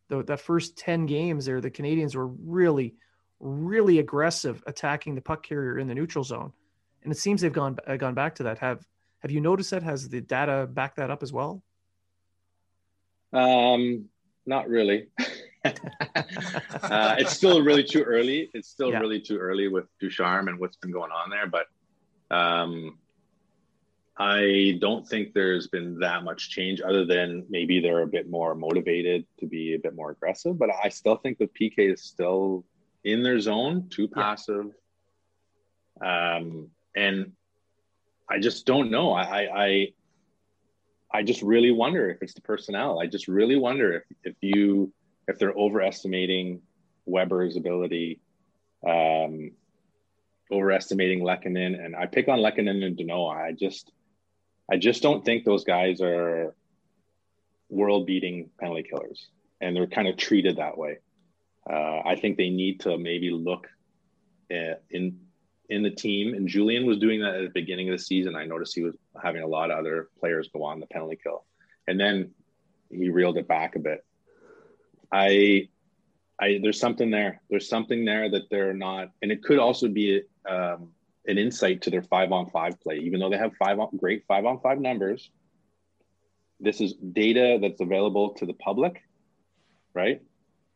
[0.07, 2.95] The, the first 10 games there, the Canadiens were really,
[3.39, 6.51] really aggressive attacking the puck carrier in the neutral zone.
[7.03, 8.59] And it seems they've gone uh, gone back to that.
[8.59, 8.85] Have
[9.19, 9.83] have you noticed that?
[9.83, 11.61] Has the data backed that up as well?
[13.33, 14.05] Um,
[14.45, 15.07] not really.
[15.65, 18.49] uh, it's still really too early.
[18.53, 18.99] It's still yeah.
[18.99, 21.47] really too early with Ducharme and what's been going on there.
[21.47, 21.67] But
[22.35, 22.97] um,
[24.17, 28.55] I don't think there's been that much change, other than maybe they're a bit more
[28.55, 30.57] motivated to be a bit more aggressive.
[30.57, 32.63] But I still think the PK is still
[33.03, 34.67] in their zone, too passive.
[36.01, 36.37] Yeah.
[36.37, 37.33] Um, and
[38.29, 39.11] I just don't know.
[39.11, 39.87] I, I
[41.11, 42.99] I just really wonder if it's the personnel.
[42.99, 44.93] I just really wonder if if you
[45.29, 46.61] if they're overestimating
[47.05, 48.19] Weber's ability,
[48.85, 49.51] um,
[50.51, 53.35] overestimating Lehkonen, and I pick on Lehkonen and Danault.
[53.35, 53.91] I just,
[54.71, 56.55] I just don't think those guys are
[57.69, 59.27] world-beating penalty killers,
[59.61, 60.97] and they're kind of treated that way.
[61.69, 63.67] Uh, I think they need to maybe look
[64.51, 65.19] at, in
[65.69, 68.35] in the team, and Julien was doing that at the beginning of the season.
[68.35, 71.45] I noticed he was having a lot of other players go on the penalty kill,
[71.87, 72.31] and then
[72.89, 74.03] he reeled it back a bit.
[75.11, 75.67] I
[76.39, 77.41] I there's something there.
[77.49, 80.91] There's something there that they're not, and it could also be um,
[81.27, 82.99] an insight to their five on five play.
[82.99, 85.29] Even though they have five on, great five on five numbers,
[86.59, 89.03] this is data that's available to the public,
[89.93, 90.21] right?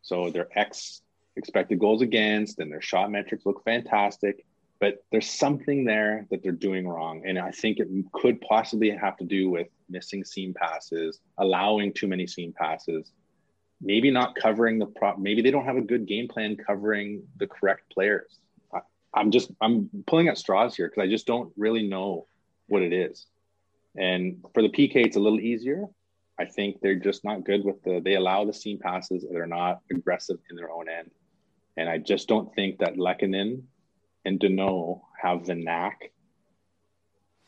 [0.02, 1.02] So their X
[1.36, 4.44] expected goals against and their shot metrics look fantastic,
[4.80, 9.16] but there's something there that they're doing wrong, and I think it could possibly have
[9.16, 13.10] to do with missing seam passes, allowing too many seam passes
[13.80, 15.18] maybe not covering the prop.
[15.18, 18.38] Maybe they don't have a good game plan covering the correct players.
[18.72, 18.80] I,
[19.12, 22.26] I'm just I'm pulling at straws here because I just don't really know
[22.68, 23.26] what it is.
[23.96, 25.84] And for the PK, it's a little easier.
[26.38, 28.00] I think they're just not good with the.
[28.04, 29.24] They allow the seam passes.
[29.30, 31.10] They're not aggressive in their own end,
[31.76, 33.62] and I just don't think that Lehkonen
[34.24, 36.10] and Danault have the knack,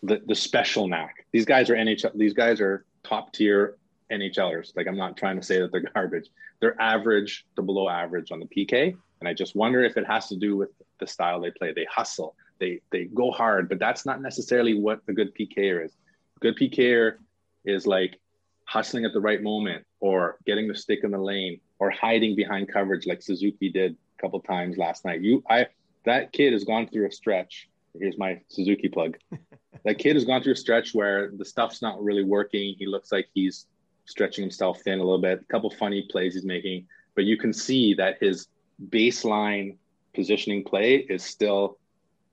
[0.04, 1.26] the the special knack.
[1.32, 2.16] These guys are NHL.
[2.16, 3.76] These guys are top tier
[4.10, 4.76] NHLers.
[4.76, 6.30] Like I'm not trying to say that they're garbage.
[6.60, 8.96] They're average to below average on the PK.
[9.20, 11.72] And I just wonder if it has to do with the style they play.
[11.72, 15.92] They hustle, they they go hard, but that's not necessarily what a good PKer is.
[16.36, 17.16] A good PKer
[17.64, 18.18] is like
[18.64, 22.72] hustling at the right moment or getting the stick in the lane or hiding behind
[22.72, 25.20] coverage like Suzuki did a couple times last night.
[25.20, 25.66] You I
[26.04, 27.68] that kid has gone through a stretch.
[27.98, 29.16] Here's my Suzuki plug.
[29.84, 32.74] that kid has gone through a stretch where the stuff's not really working.
[32.78, 33.66] He looks like he's
[34.06, 35.40] stretching himself thin a little bit.
[35.40, 38.48] A couple funny plays he's making, but you can see that his
[38.88, 39.76] baseline
[40.14, 41.78] positioning play is still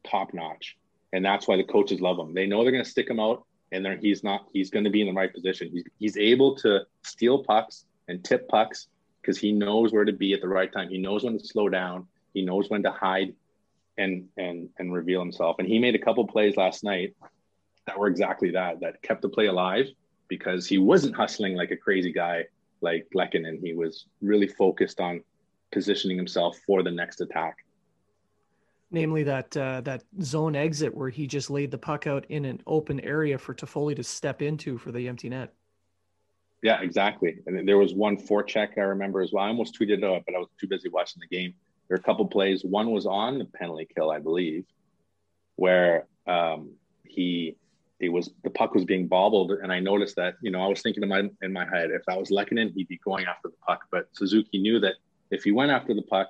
[0.10, 0.78] top notch,
[1.12, 2.34] and that's why the coaches love him.
[2.34, 4.46] They know they're going to stick him out, and then he's not.
[4.54, 5.70] He's going to be in the right position.
[5.72, 8.88] He's he's able to steal pucks and tip pucks
[9.22, 10.90] because he knows where to be at the right time.
[10.90, 12.08] He knows when to slow down.
[12.34, 13.34] He knows when to hide
[13.98, 15.58] and and and reveal himself.
[15.60, 17.16] And he made a couple plays last night
[17.88, 18.82] that were exactly that.
[18.82, 19.88] That kept the play alive
[20.28, 22.46] because he wasn't hustling like a crazy guy
[22.82, 23.60] like Lehkonen.
[23.62, 25.24] He was really focused on
[25.72, 27.58] positioning himself for the next attack.
[28.92, 32.62] Namely, that uh, that zone exit where he just laid the puck out in an
[32.68, 35.54] open area for Toffoli to step into for the empty net.
[36.62, 37.40] Yeah, exactly.
[37.48, 39.44] And there was one forecheck I remember as well.
[39.44, 41.54] I almost tweeted it out, but I was too busy watching the game.
[41.88, 42.64] There were a couple plays.
[42.64, 44.64] One was on the penalty kill, I believe,
[45.56, 46.72] where um,
[47.04, 47.58] he
[48.04, 50.36] it was the puck was being bobbled, and I noticed that.
[50.42, 52.88] You know, I was thinking in my in my head, if that was Lehkonen, he'd
[52.88, 53.86] be going after the puck.
[53.92, 54.96] But Suzuki knew that
[55.32, 56.28] if he went after the puck,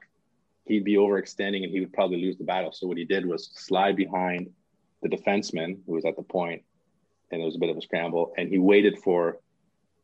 [0.65, 2.71] he'd be overextending and he would probably lose the battle.
[2.71, 4.49] So what he did was slide behind
[5.01, 6.61] the defenseman who was at the point,
[7.31, 9.39] and it was a bit of a scramble, and he waited for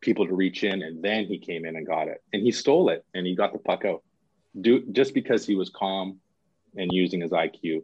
[0.01, 2.89] people to reach in, and then he came in and got it, and he stole
[2.89, 4.01] it, and he got the puck out,
[4.59, 6.19] do just because he was calm
[6.75, 7.83] and using his IQ.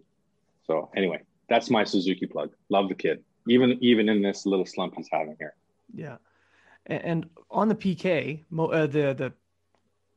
[0.63, 2.51] So anyway, that's my Suzuki plug.
[2.69, 5.55] Love the kid even even in this little slump he's having here.
[5.93, 6.17] Yeah,
[6.85, 9.33] and on the PK, uh, the the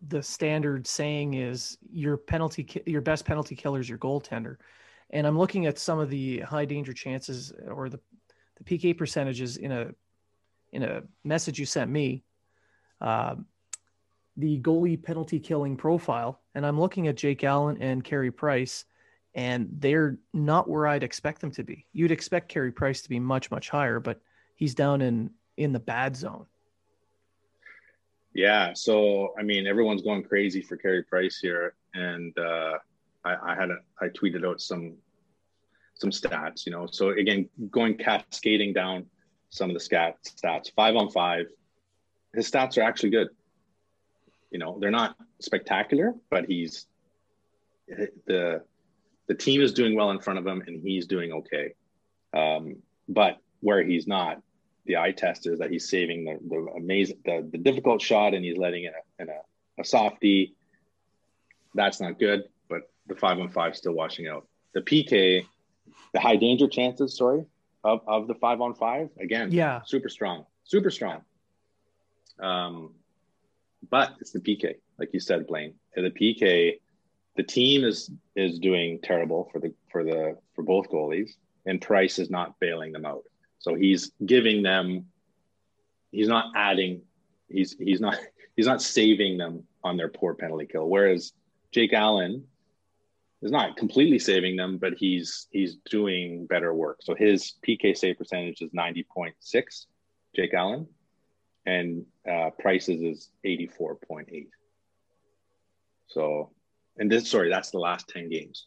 [0.08, 4.56] the standard saying is your penalty your best penalty killer is your goaltender,
[5.10, 8.00] and I'm looking at some of the high danger chances or the
[8.56, 9.90] the PK percentages in a
[10.72, 12.24] in a message you sent me.
[13.00, 13.36] Uh,
[14.36, 18.84] the goalie penalty killing profile, and I'm looking at Jake Allen and Carey Price,
[19.38, 21.86] and they're not where I'd expect them to be.
[21.92, 24.20] You'd expect Carey Price to be much much higher, but
[24.56, 26.46] he's down in in the bad zone.
[28.34, 32.78] Yeah, so I mean, everyone's going crazy for Carey Price here, and uh,
[33.24, 34.96] I, I had a, I tweeted out some
[35.94, 36.88] some stats, you know.
[36.90, 39.06] So again, going cascading down
[39.50, 41.46] some of the scat stats, five on five,
[42.34, 43.28] his stats are actually good.
[44.50, 46.86] You know, they're not spectacular, but he's
[48.26, 48.64] the
[49.28, 51.74] the team is doing well in front of him and he's doing okay.
[52.34, 52.76] Um,
[53.08, 54.42] but where he's not,
[54.86, 58.44] the eye test is that he's saving the, the amazing, the, the difficult shot and
[58.44, 60.54] he's letting it in a, a softie.
[61.74, 64.46] That's not good, but the five on five still washing out.
[64.72, 65.44] The PK,
[66.14, 67.44] the high danger chances, sorry,
[67.84, 71.20] of, of the five on five, again, yeah, super strong, super strong.
[72.40, 72.94] Um,
[73.90, 75.74] but it's the PK, like you said, Blaine.
[75.94, 76.78] The PK,
[77.38, 81.30] the team is is doing terrible for the for the for both goalies,
[81.64, 83.22] and Price is not bailing them out.
[83.60, 85.06] So he's giving them.
[86.10, 87.02] He's not adding.
[87.48, 88.18] He's he's not
[88.56, 90.88] he's not saving them on their poor penalty kill.
[90.88, 91.32] Whereas
[91.70, 92.44] Jake Allen
[93.40, 96.98] is not completely saving them, but he's he's doing better work.
[97.02, 99.86] So his PK save percentage is ninety point six,
[100.34, 100.88] Jake Allen,
[101.64, 104.50] and uh, Price's is eighty four point eight.
[106.08, 106.50] So
[106.98, 108.66] and this sorry that's the last 10 games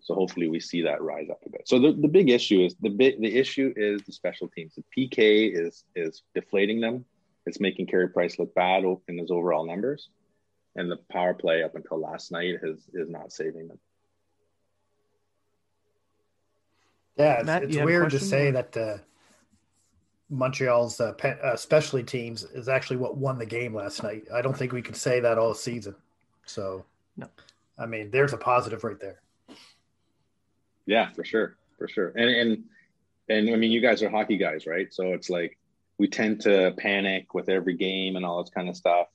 [0.00, 2.74] so hopefully we see that rise up a bit so the, the big issue is
[2.80, 7.04] the big the issue is the special teams the pk is is deflating them
[7.46, 10.10] it's making Carey Price look bad in his overall numbers
[10.76, 13.78] and the power play up until last night is is not saving them.
[17.16, 18.98] Yeah, it's, Matt, it's weird to say that uh,
[20.30, 24.24] Montreal's uh, pe- uh, specialty teams is actually what won the game last night.
[24.32, 25.96] I don't think we can say that all season.
[26.44, 26.84] So,
[27.18, 27.28] no,
[27.76, 29.20] I mean, there's a positive right there.
[30.86, 32.64] Yeah, for sure, for sure, and and
[33.28, 34.92] and I mean, you guys are hockey guys, right?
[34.92, 35.58] So it's like
[35.98, 39.08] we tend to panic with every game and all this kind of stuff.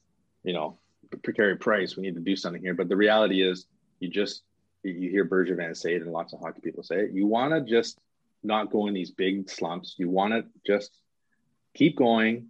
[0.44, 0.78] You know,
[1.24, 1.96] precarious price.
[1.96, 2.74] We need to do something here.
[2.74, 3.66] But the reality is,
[4.00, 4.44] you just
[4.84, 7.12] you hear Bergevin say it, and lots of hockey people say it.
[7.12, 8.00] You want to just
[8.44, 9.96] not go in these big slumps.
[9.98, 10.92] You want to just
[11.74, 12.48] keep going,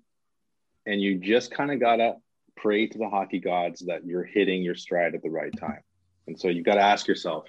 [0.86, 2.16] and you just kind of gotta
[2.56, 5.82] pray to the hockey gods that you're hitting your stride at the right time.
[6.28, 7.46] And so you've got to ask yourself: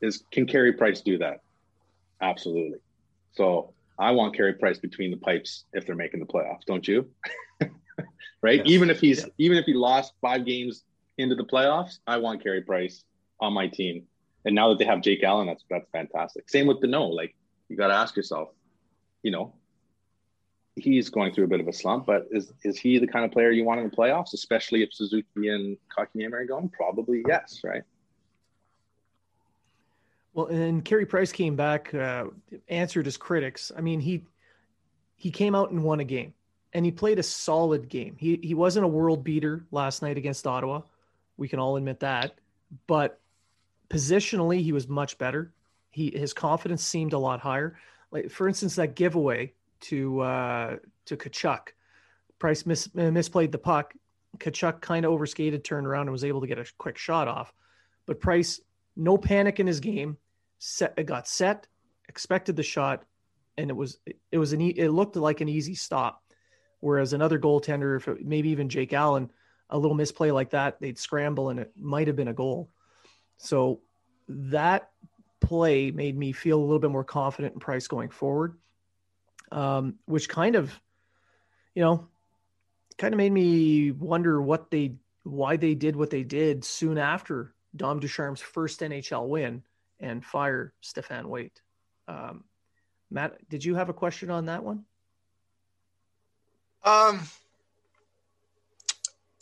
[0.00, 1.40] Is can Carey Price do that?
[2.20, 2.78] Absolutely.
[3.32, 7.08] So I want Carey Price between the pipes if they're making the playoffs, don't you?
[8.42, 8.58] right?
[8.58, 8.66] Yes.
[8.66, 9.26] Even if he's yeah.
[9.38, 10.84] even if he lost five games
[11.18, 13.04] into the playoffs, I want Carey Price
[13.40, 14.06] on my team.
[14.44, 16.48] And now that they have Jake Allen, that's that's fantastic.
[16.48, 17.14] Same with Danault.
[17.14, 17.34] Like
[17.68, 18.48] you got to ask yourself,
[19.22, 19.52] you know,
[20.76, 23.30] he's going through a bit of a slump, but is is he the kind of
[23.30, 26.68] player you want in the playoffs, especially if Suzuki and Kotkaniemi are going?
[26.68, 27.82] Probably yes, right?
[30.32, 32.26] Well, and Carey Price came back, uh,
[32.68, 33.72] answered his critics.
[33.76, 34.24] I mean, he
[35.16, 36.34] he came out and won a game,
[36.72, 38.16] and he played a solid game.
[38.18, 40.82] He he wasn't a world beater last night against Ottawa.
[41.36, 42.34] We can all admit that,
[42.86, 43.20] but
[43.88, 45.52] positionally, he was much better.
[45.90, 47.76] He his confidence seemed a lot higher.
[48.12, 49.52] Like for instance, that giveaway
[49.82, 50.76] to uh,
[51.06, 51.68] to Tkachuk,
[52.38, 53.94] Price mis- misplayed the puck.
[54.38, 57.52] Tkachuk kind of overskated, turned around, and was able to get a quick shot off.
[58.06, 58.60] But Price
[58.96, 60.16] no panic in his game.
[60.58, 61.66] Set, got set,
[62.08, 63.04] expected the shot,
[63.56, 63.98] and it was
[64.30, 66.22] it was an it looked like an easy stop.
[66.80, 69.30] Whereas another goaltender, if it, maybe even Jake Allen,
[69.68, 72.70] a little misplay like that, they'd scramble and it might have been a goal.
[73.36, 73.80] So
[74.28, 74.90] that
[75.40, 78.58] play made me feel a little bit more confident in Price going forward,
[79.50, 80.72] um, which kind of,
[81.74, 82.08] you know,
[82.98, 87.54] kind of made me wonder what they why they did what they did soon after
[87.76, 89.62] Dom Ducharme's first NHL win
[90.00, 91.60] and fire Stéphane Waite.
[92.08, 92.44] Um,
[93.10, 94.84] Matt, did you have a question on that one?
[96.84, 97.20] Um,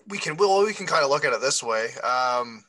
[0.09, 1.89] we can well we can kind of look at it this way.
[2.03, 2.65] Um,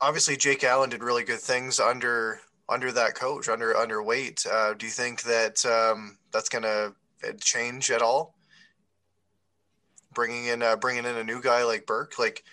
[0.00, 2.40] obviously Jake Allen did really good things under
[2.70, 4.00] under that coach under under.
[4.00, 6.94] Uh, do you think that um, that's going to
[7.40, 8.34] change at all?
[10.14, 12.44] Bringing in uh, bringing in a new guy like Burke, like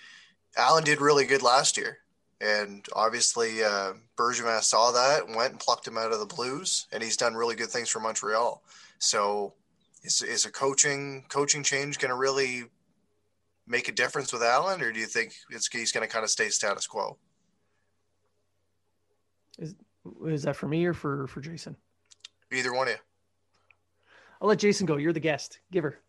[0.58, 2.00] Allen did really good last year.
[2.40, 3.94] And obviously, uh,
[4.62, 7.70] saw that went and plucked him out of the Blues, and he's done really good
[7.70, 8.62] things for Montreal.
[9.00, 9.54] So,
[10.04, 12.66] is, is a coaching coaching change going to really
[13.66, 16.30] make a difference with Allen, or do you think it's, he's going to kind of
[16.30, 17.18] stay status quo?
[19.58, 19.74] Is
[20.26, 21.76] is that for me or for for Jason?
[22.52, 23.00] Either one of you.
[24.42, 24.98] I'll let Jason go.
[24.98, 25.60] You're the guest.
[25.72, 26.00] Give her.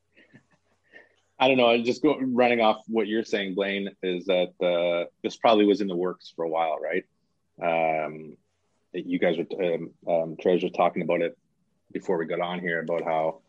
[1.41, 1.71] I don't know.
[1.71, 5.81] I'm just go, running off what you're saying, Blaine, is that uh, this probably was
[5.81, 7.05] in the works for a while, right?
[7.63, 8.37] Um,
[8.93, 11.39] you guys were um, um, Treasure talking about it
[11.93, 13.41] before we got on here about how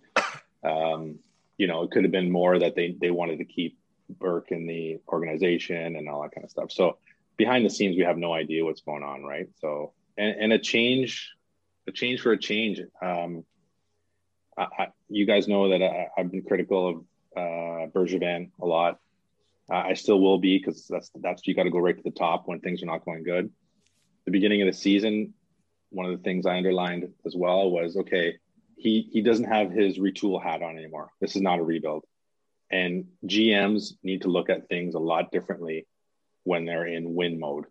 [0.64, 1.20] um,
[1.58, 3.78] you know it could have been more that they they wanted to keep
[4.10, 6.72] Burke in the organization and all that kind of stuff.
[6.72, 6.97] So
[7.38, 9.47] behind the scenes, we have no idea what's going on, right?
[9.60, 11.32] So and, and a change,
[11.88, 12.82] a change for a change.
[13.01, 13.45] Um,
[14.57, 16.95] I, I, you guys know that I, I've been critical of
[17.38, 18.99] uh, Bergevin a lot.
[19.72, 22.11] Uh, I still will be because that's that's you got to go right to the
[22.11, 23.49] top when things are not going good.
[24.26, 25.34] The beginning of the season,
[25.89, 28.36] one of the things I underlined as well was okay.
[28.76, 31.09] He he doesn't have his retool hat on anymore.
[31.22, 32.03] This is not a rebuild,
[32.72, 35.86] and GMs need to look at things a lot differently
[36.43, 37.65] when they're in win mode.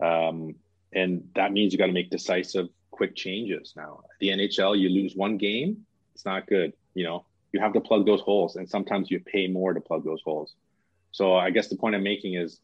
[0.00, 0.56] Um,
[0.94, 3.72] and that means you got to make decisive, quick changes.
[3.76, 6.72] Now, the NHL, you lose one game, it's not good.
[6.94, 10.04] You know, you have to plug those holes and sometimes you pay more to plug
[10.04, 10.54] those holes
[11.12, 12.60] so i guess the point i'm making is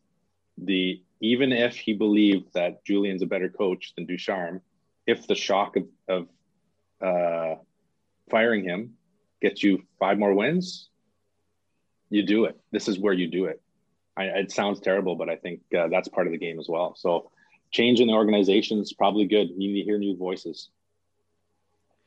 [0.57, 4.61] the even if he believed that Julien's a better coach than ducharme
[5.07, 6.29] if the shock of, of
[7.01, 7.57] uh,
[8.31, 8.95] firing him
[9.41, 10.89] gets you five more wins
[12.11, 13.61] you do it this is where you do it
[14.17, 16.95] I, it sounds terrible but i think uh, that's part of the game as well
[16.97, 17.31] so
[17.71, 20.71] change in the organization is probably good you need to hear new voices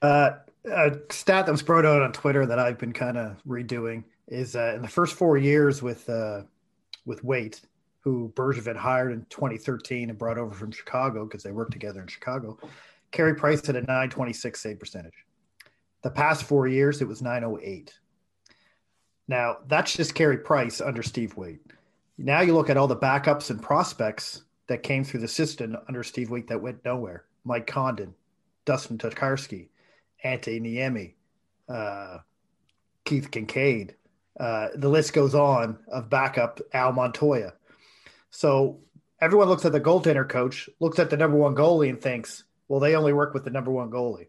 [0.01, 0.31] uh,
[0.65, 4.55] a stat that was brought out on Twitter that I've been kind of redoing is
[4.55, 6.41] uh, in the first four years with uh,
[7.05, 7.61] with Waite,
[7.99, 12.07] who Bergevin hired in 2013 and brought over from Chicago because they worked together in
[12.07, 12.57] Chicago.
[13.11, 15.25] Carey Price had a 926 save percentage.
[16.01, 17.93] The past four years, it was 908.
[19.27, 21.61] Now, that's just Carey Price under Steve Waite.
[22.17, 26.01] Now you look at all the backups and prospects that came through the system under
[26.01, 27.25] Steve Waite that went nowhere.
[27.43, 28.13] Mike Condon,
[28.63, 29.67] Dustin Tokarski,
[30.23, 31.15] Antti Niemi,
[31.67, 32.19] uh,
[33.03, 33.95] Keith Kinkaid.
[34.39, 37.51] Uh, the list goes on of backup Al Montoya.
[38.29, 38.79] So
[39.19, 42.79] everyone looks at the goaltender coach, looks at the number one goalie, and thinks, well,
[42.79, 44.27] they only work with the number one goalie.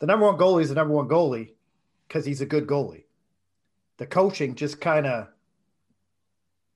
[0.00, 1.54] The number one goalie is the number one goalie
[2.06, 3.04] because he's a good goalie.
[3.96, 5.28] The coaching just kind of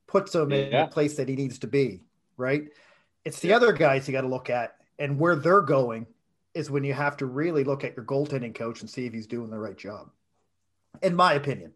[0.06, 2.00] puts him in the place that he needs to be,
[2.36, 2.68] right?
[3.24, 6.06] It's the other guys you got to look at and where they're going
[6.54, 9.26] is when you have to really look at your goaltending coach and see if he's
[9.26, 10.10] doing the right job.
[11.02, 11.72] In my opinion,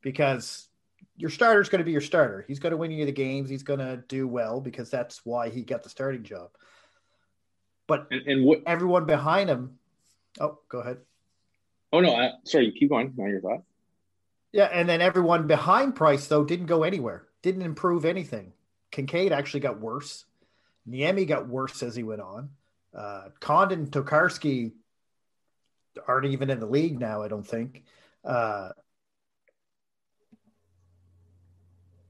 [0.00, 0.68] because
[1.16, 2.44] your starter is going to be your starter.
[2.48, 3.50] He's going to win you the games.
[3.50, 6.50] He's going to do well because that's why he got the starting job.
[7.86, 9.78] But and, and what everyone behind him.
[10.40, 10.98] Oh, go ahead.
[11.92, 12.72] Oh no, I, sorry.
[12.72, 13.12] Keep going.
[13.16, 13.62] Now your thought.
[14.52, 17.26] Yeah, and then everyone behind Price though didn't go anywhere.
[17.42, 18.52] Didn't improve anything.
[18.94, 20.24] Kinkaid actually got worse.
[20.88, 22.50] Niemi got worse as he went on.
[22.96, 24.72] Uh, Condon Tokarski
[26.06, 27.22] aren't even in the league now.
[27.22, 27.82] I don't think.
[28.24, 28.70] Uh,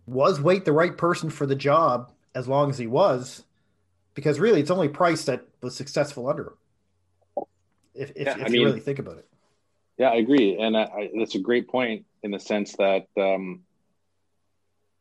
[0.07, 3.43] was Waite the right person for the job as long as he was?
[4.15, 7.47] Because really, it's only Price that was successful under him.
[7.95, 9.27] If, if, yeah, if you mean, really think about it.
[9.97, 13.63] Yeah, I agree, and I, I, that's a great point in the sense that um,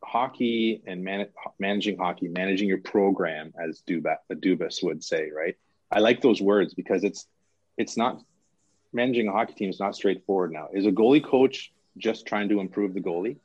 [0.03, 1.27] hockey and man,
[1.59, 5.55] managing hockey, managing your program, as Duba, Dubas would say, right?
[5.91, 7.27] I like those words because it's
[7.77, 8.21] it's not
[8.91, 10.69] managing a hockey team is not straightforward now.
[10.73, 13.37] Is a goalie coach just trying to improve the goalie?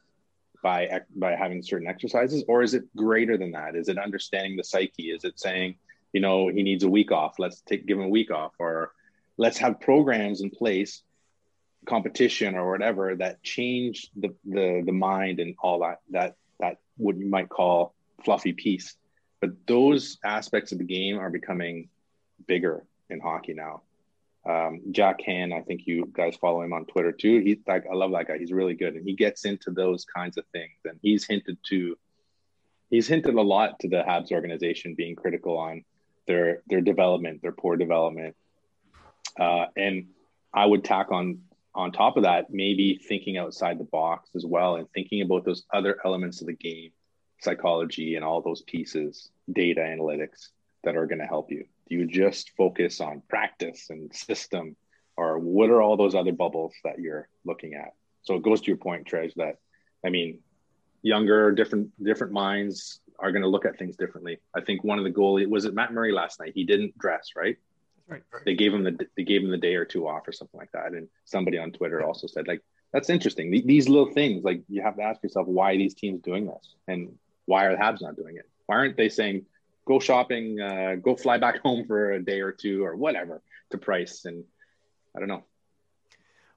[0.62, 4.64] by by having certain exercises or is it greater than that is it understanding the
[4.64, 5.76] psyche is it saying
[6.12, 8.92] you know he needs a week off let's take give him a week off or
[9.36, 11.02] let's have programs in place
[11.86, 17.16] competition or whatever that change the the the mind and all that that that what
[17.16, 17.94] you might call
[18.24, 18.96] fluffy piece
[19.40, 21.88] but those aspects of the game are becoming
[22.46, 23.82] bigger in hockey now
[24.48, 27.40] um, Jack Han, I think you guys follow him on Twitter too.
[27.40, 28.38] He's like, I love that guy.
[28.38, 30.72] He's really good, and he gets into those kinds of things.
[30.86, 31.98] And he's hinted to,
[32.88, 35.84] he's hinted a lot to the Habs organization being critical on
[36.26, 38.36] their their development, their poor development.
[39.38, 40.06] Uh, and
[40.54, 41.40] I would tack on
[41.74, 45.64] on top of that, maybe thinking outside the box as well, and thinking about those
[45.72, 46.90] other elements of the game,
[47.40, 50.48] psychology, and all those pieces, data analytics
[50.84, 51.64] that are going to help you.
[51.88, 54.76] Do you just focus on practice and system,
[55.16, 57.94] or what are all those other bubbles that you're looking at?
[58.22, 59.56] So it goes to your point, Trez, that
[60.04, 60.40] I mean,
[61.02, 64.38] younger, different different minds are going to look at things differently.
[64.54, 66.52] I think one of the goalie was it Matt Murray last night.
[66.54, 67.56] He didn't dress right.
[68.08, 68.22] Right.
[68.44, 70.72] They gave him the they gave him the day or two off or something like
[70.72, 70.92] that.
[70.92, 73.50] And somebody on Twitter also said like that's interesting.
[73.50, 77.14] These little things like you have to ask yourself why these teams doing this and
[77.44, 78.48] why are the Habs not doing it?
[78.66, 79.44] Why aren't they saying
[79.88, 83.78] go shopping, uh, go fly back home for a day or two or whatever to
[83.78, 84.26] price.
[84.26, 84.44] And
[85.16, 85.42] I don't know.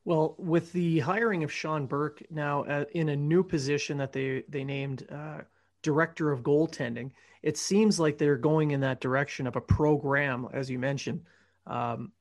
[0.03, 4.43] Well, with the hiring of Sean Burke now uh, in a new position that they
[4.49, 5.41] they named uh,
[5.81, 7.11] director of goaltending,
[7.43, 11.21] it seems like they're going in that direction of a program, as you mentioned.
[11.67, 12.11] Um,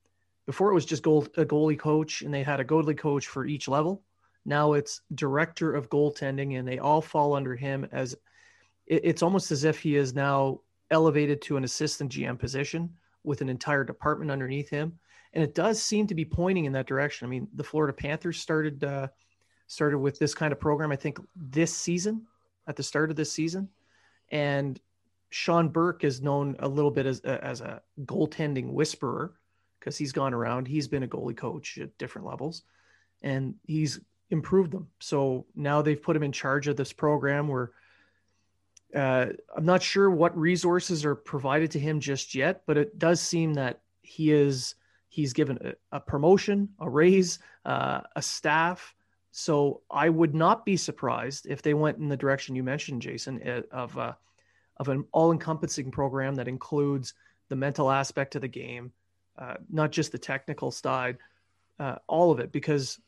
[0.47, 3.47] before it was just goal, a goalie coach, and they had a goalie coach for
[3.47, 4.03] each level.
[4.45, 8.17] Now it's director of goaltending, and they all fall under him as.
[8.87, 10.61] It, it's almost as if he is now
[10.91, 12.91] elevated to an assistant GM position
[13.23, 14.99] with an entire department underneath him,
[15.35, 17.27] and it does seem to be pointing in that direction.
[17.27, 19.09] I mean, the Florida Panthers started uh,
[19.67, 22.27] started with this kind of program, I think, this season
[22.67, 23.69] at the start of this season,
[24.33, 24.81] and
[25.31, 29.33] Sean Burke is known a little bit as as a goaltending whisperer
[29.79, 30.69] because he's gone around.
[30.69, 32.65] He's been a goalie coach at different levels,
[33.23, 34.01] and he's
[34.31, 34.89] improved them.
[34.99, 37.73] So now they've put him in charge of this program where
[38.95, 39.27] uh,
[39.57, 43.55] I'm not sure what resources are provided to him just yet, but it does seem
[43.55, 44.75] that he is
[45.09, 48.95] he's given a, a promotion, a raise, uh, a staff.
[49.33, 53.41] So I would not be surprised if they went in the direction you mentioned, Jason,
[53.49, 54.15] uh, of uh,
[54.81, 57.13] of an all-encompassing program that includes
[57.51, 58.91] the mental aspect of the game,
[59.39, 61.19] uh, not just the technical side,
[61.79, 62.51] uh, all of it.
[62.51, 62.99] Because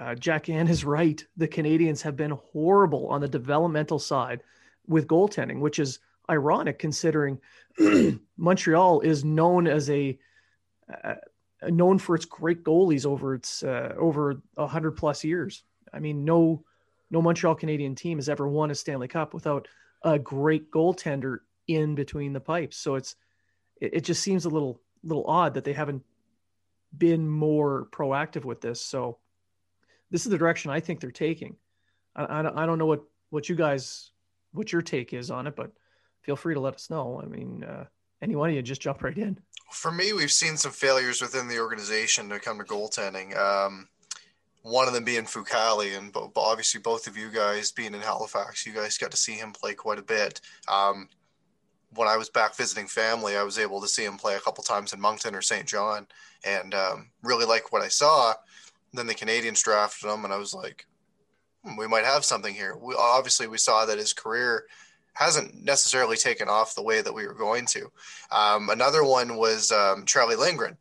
[0.00, 4.42] uh, Jack Han is right; the Canadiens have been horrible on the developmental side
[4.88, 7.38] with goaltending, which is ironic considering
[8.36, 10.18] Montreal is known as a
[11.04, 11.14] uh,
[11.68, 15.62] known for its great goalies over its uh, over hundred plus years.
[15.92, 16.64] I mean, no
[17.12, 19.68] no Montreal Canadien team has ever won a Stanley Cup without
[20.02, 22.76] a great goaltender in between the pipes.
[22.76, 23.16] So it's
[23.80, 26.02] it, it just seems a little little odd that they haven't
[26.96, 28.80] been more proactive with this.
[28.80, 29.18] So
[30.10, 31.56] this is the direction I think they're taking.
[32.16, 34.10] I, I, I don't know what what you guys
[34.52, 35.72] what your take is on it, but
[36.22, 37.20] feel free to let us know.
[37.22, 37.84] I mean, uh,
[38.22, 39.38] any one of you just jump right in.
[39.70, 43.36] For me, we've seen some failures within the organization to come to goaltending.
[43.36, 43.88] Um,
[44.62, 48.66] one of them being Fucale, and but obviously both of you guys being in Halifax,
[48.66, 50.40] you guys got to see him play quite a bit.
[50.68, 51.08] Um,
[51.94, 54.62] when I was back visiting family, I was able to see him play a couple
[54.62, 55.66] times in Moncton or St.
[55.66, 56.06] John,
[56.44, 58.34] and um, really like what I saw.
[58.92, 60.86] Then the Canadiens drafted him, and I was like,
[61.64, 62.76] hmm, we might have something here.
[62.76, 64.64] We obviously we saw that his career
[65.14, 67.90] hasn't necessarily taken off the way that we were going to.
[68.30, 70.76] Um, another one was um, Charlie Lindgren,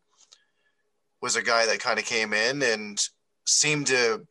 [1.22, 3.08] was a guy that kind of came in and
[3.48, 4.26] seemed to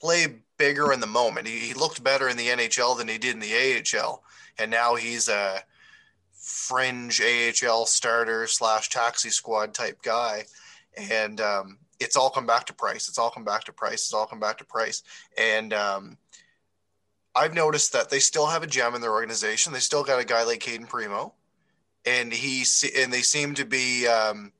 [0.00, 0.26] play
[0.58, 1.46] bigger in the moment.
[1.46, 4.22] He, he, looked better in the NHL than he did in the AHL,
[4.58, 5.60] and now he's a
[6.34, 10.44] fringe AHL starter slash taxi squad type guy,
[10.96, 13.08] and um, it's all come back to price.
[13.08, 14.04] It's all come back to price.
[14.04, 15.02] It's all come back to price,
[15.36, 16.18] and um,
[17.34, 19.72] I've noticed that they still have a gem in their organization.
[19.72, 21.34] They still got a guy like Cayden Primeau,
[22.06, 22.64] and he
[22.96, 24.06] and they seem to be.
[24.06, 24.52] Um,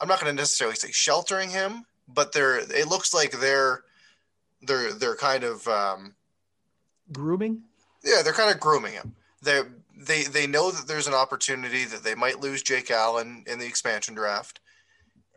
[0.00, 2.58] I'm not going to necessarily say sheltering him, but they're.
[2.58, 3.84] It looks like they're
[4.62, 6.14] they're they're kind of um,
[7.12, 7.62] grooming.
[8.02, 9.14] Yeah, they're kind of grooming him.
[9.42, 9.62] They
[9.96, 13.66] they they know that there's an opportunity that they might lose Jake Allen in the
[13.66, 14.60] expansion draft,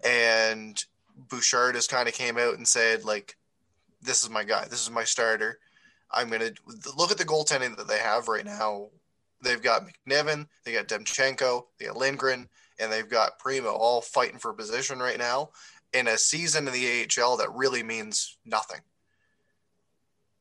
[0.03, 0.83] and
[1.15, 3.37] Bouchard has kind of came out and said like,
[4.01, 4.65] "This is my guy.
[4.65, 5.59] This is my starter."
[6.09, 6.53] I'm to
[6.97, 8.87] look at the goaltending that they have right now.
[9.43, 12.47] They've got McNiven, they got Demchenko, they got Lindgren,
[12.79, 15.49] and they've got Primeau all fighting for position right now
[15.93, 18.81] in a season in the AHL that really means nothing.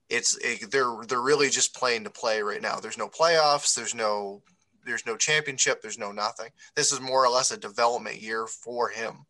[0.08, 2.76] It's it, they're they're really just playing to play right now.
[2.76, 3.74] There's no playoffs.
[3.74, 4.42] There's no
[4.84, 5.82] there's no championship.
[5.82, 6.50] There's no nothing.
[6.74, 9.26] This is more or less a development year for him.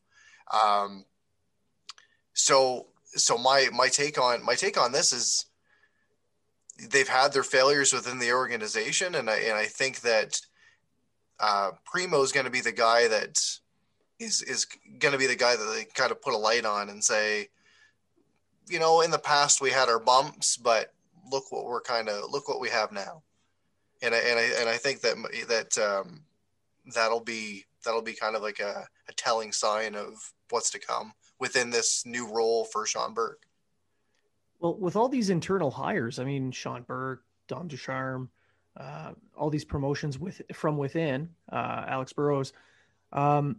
[0.53, 1.05] Um,
[2.35, 5.47] so so my my take on my take on this is
[6.91, 10.41] they've had their failures within the organization, and I and I think that
[11.41, 13.39] uh, Primeau is going to be the guy that
[14.19, 14.67] is is
[14.99, 17.49] going to be the guy that they kind of put a light on and say,
[18.69, 20.93] you know, in the past we had our bumps, but
[21.31, 23.23] look what we're kind of look what we have now,
[24.03, 25.17] and I and I and I think that
[25.49, 26.23] that um,
[26.95, 31.13] that'll be that'll be kind of like a, a telling sign of what's to come
[31.39, 33.43] within this new role for Sean Burke.
[34.59, 38.31] Well, with all these internal hires, I mean, Sean Burke, Dom Ducharme,
[38.77, 42.53] uh, all these promotions with from within, uh, Alex Burrows.
[43.13, 43.59] Um,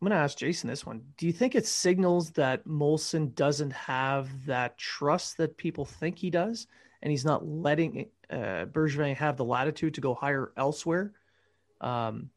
[0.00, 1.02] I'm going to ask Jason this one.
[1.18, 6.30] Do you think it signals that Molson doesn't have that trust that people think he
[6.30, 6.66] does,
[7.02, 11.12] and he's not letting uh, Bergevin have the latitude to go higher elsewhere?
[11.82, 12.30] Um,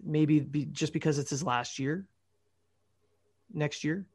[0.00, 2.06] maybe be, just because it's his last year,
[3.52, 4.06] next year.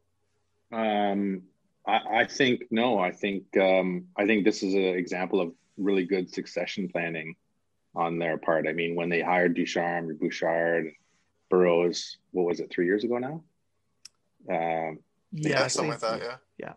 [0.72, 1.44] Um,
[1.86, 2.98] I, I think no.
[2.98, 7.36] I think um, I think this is an example of really good succession planning
[7.94, 8.68] on their part.
[8.68, 10.94] I mean, when they hired Ducharme, or Bouchard,
[11.50, 13.44] Burrows, what was it, three years ago now?
[14.50, 15.00] Um,
[15.32, 16.22] yeah, yeah something like that.
[16.22, 16.36] Yeah.
[16.58, 16.74] Yeah.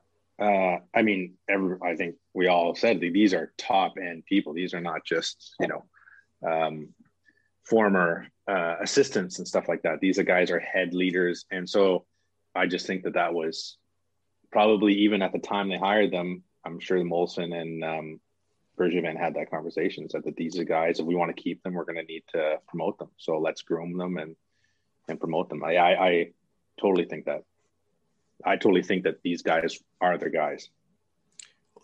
[0.46, 4.54] Uh, I mean, every, I think we all said these are top end people.
[4.54, 5.84] These are not just you know
[6.48, 6.88] um,
[7.64, 10.00] former uh, assistants and stuff like that.
[10.00, 12.06] These are guys are head leaders, and so
[12.54, 13.76] I just think that that was
[14.50, 18.20] probably even at the time they hired them, I'm sure Molson and um,
[18.78, 20.08] Bergevin had that conversation.
[20.08, 22.24] Said that these are guys, if we want to keep them, we're going to need
[22.32, 23.10] to promote them.
[23.16, 24.36] So let's groom them and
[25.10, 25.62] and promote them.
[25.62, 26.30] I, I, I
[26.80, 27.44] totally think that.
[28.44, 30.70] I totally think that these guys are their guys.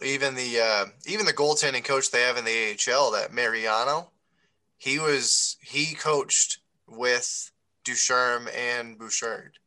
[0.02, 4.08] Even the uh, even the goaltending coach they have in the AHL, that Marciano,
[4.78, 7.50] he was he coached with
[7.84, 9.58] Ducharme and Bouchard.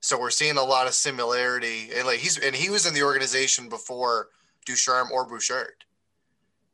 [0.00, 3.02] So we're seeing a lot of similarity, and like he's and he was in the
[3.02, 4.28] organization before
[4.64, 5.84] Ducharme or Bouchard.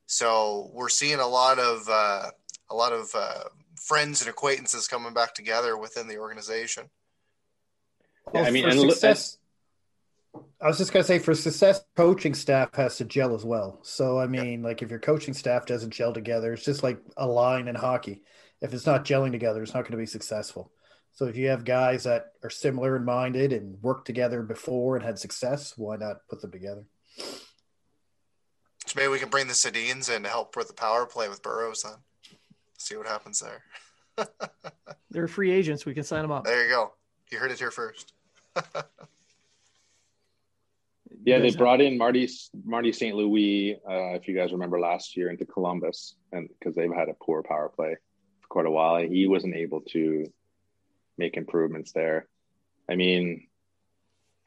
[0.06, 2.30] So we're seeing a lot of uh,
[2.70, 3.44] a lot of uh,
[3.76, 6.90] friends and acquaintances coming back together within the organization.
[8.32, 9.38] Well, I mean, and success,
[10.60, 13.80] I was just gonna say for success, coaching staff has to gel as well.
[13.82, 14.66] So I mean, yeah.
[14.66, 18.22] like if your coaching staff doesn't gel together, it's just like a line in hockey.
[18.60, 20.72] If it's not gelling together, it's not going to be successful.
[21.12, 25.04] So if you have guys that are similar in minded and worked together before and
[25.04, 26.84] had success, why not put them together?
[28.86, 31.42] So maybe we can bring the Sedins in to help with the power play with
[31.42, 31.98] Burrows then.
[32.84, 33.62] See what happens there.
[35.10, 35.86] They're free agents.
[35.86, 36.44] We can sign them up.
[36.44, 36.92] There you go.
[37.32, 38.12] You heard it here first.
[41.24, 42.28] yeah, they brought in Marty
[42.62, 43.16] Marty St.
[43.16, 47.14] Louis, uh, if you guys remember last year, into Columbus, and because they've had a
[47.14, 47.96] poor power play
[48.42, 50.30] for quite a while, he wasn't able to
[51.16, 52.28] make improvements there.
[52.86, 53.46] I mean,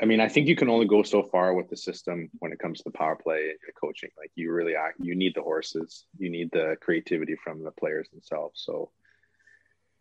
[0.02, 2.60] I mean, I think you can only go so far with the system when it
[2.60, 4.12] comes to the power play and the coaching.
[4.16, 8.62] Like you really you need the horses, you need the creativity from the players themselves.
[8.64, 8.92] So,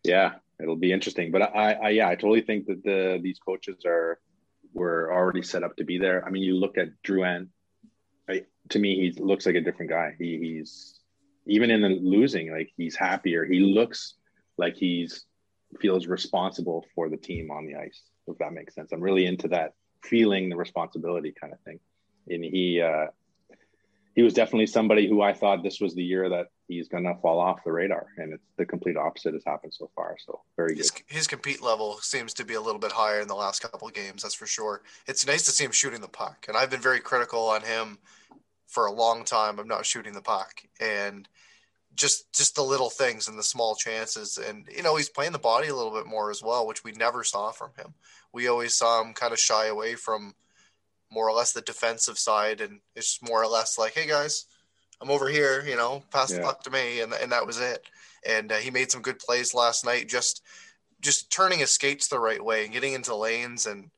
[0.04, 1.32] yeah, it'll be interesting.
[1.32, 4.20] But I, I yeah, I totally think that the these coaches are
[4.74, 6.24] were already set up to be there.
[6.26, 7.48] I mean, you look at Drouin.
[8.28, 10.16] Right, to me, he looks like a different guy.
[10.18, 10.98] He, he's
[11.46, 13.44] even in the losing, like he's happier.
[13.46, 14.14] He looks
[14.58, 15.24] like he's
[15.80, 18.02] feels responsible for the team on the ice.
[18.26, 21.80] If that makes sense, I'm really into that feeling the responsibility kind of thing.
[22.28, 23.06] And he uh,
[24.14, 27.14] he was definitely somebody who I thought this was the year that he's going to
[27.20, 30.16] fall off the radar, and it's the complete opposite has happened so far.
[30.24, 30.78] So very good.
[30.78, 33.86] His, his compete level seems to be a little bit higher in the last couple
[33.86, 34.22] of games.
[34.22, 34.82] That's for sure.
[35.06, 37.98] It's nice to see him shooting the puck, and I've been very critical on him
[38.66, 41.28] for a long time I'm not shooting the puck and
[41.96, 45.38] just just the little things and the small chances and you know he's playing the
[45.38, 47.94] body a little bit more as well which we never saw from him
[48.32, 50.34] we always saw him kind of shy away from
[51.10, 54.46] more or less the defensive side, and it's more or less like, "Hey guys,
[55.00, 56.38] I'm over here," you know, pass yeah.
[56.38, 57.86] the puck to me, and and that was it.
[58.26, 60.42] And uh, he made some good plays last night, just
[61.00, 63.90] just turning his skates the right way and getting into lanes, and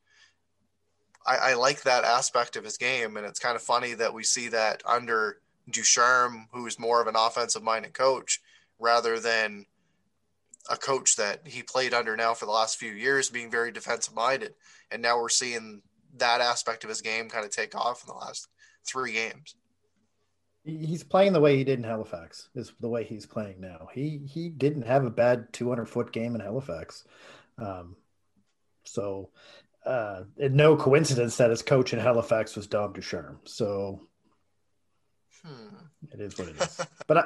[1.26, 3.16] I, I like that aspect of his game.
[3.16, 5.40] And it's kind of funny that we see that under
[5.70, 8.40] Ducharme, who is more of an offensive minded coach,
[8.78, 9.66] rather than
[10.70, 14.14] a coach that he played under now for the last few years, being very defensive
[14.14, 14.54] minded.
[14.90, 15.82] And now we're seeing
[16.16, 18.48] that aspect of his game kind of take off in the last
[18.86, 19.54] three games.
[20.64, 22.50] He's playing the way he did in Halifax.
[22.54, 23.88] Is the way he's playing now.
[23.94, 27.04] He he didn't have a bad 200 foot game in Halifax,
[27.56, 27.96] um,
[28.84, 29.30] so
[29.86, 33.38] uh, no coincidence that his coach in Halifax was Dom Ducharme.
[33.44, 34.07] So
[35.44, 35.76] hmm.
[36.12, 36.80] it is what it is.
[37.06, 37.24] but I,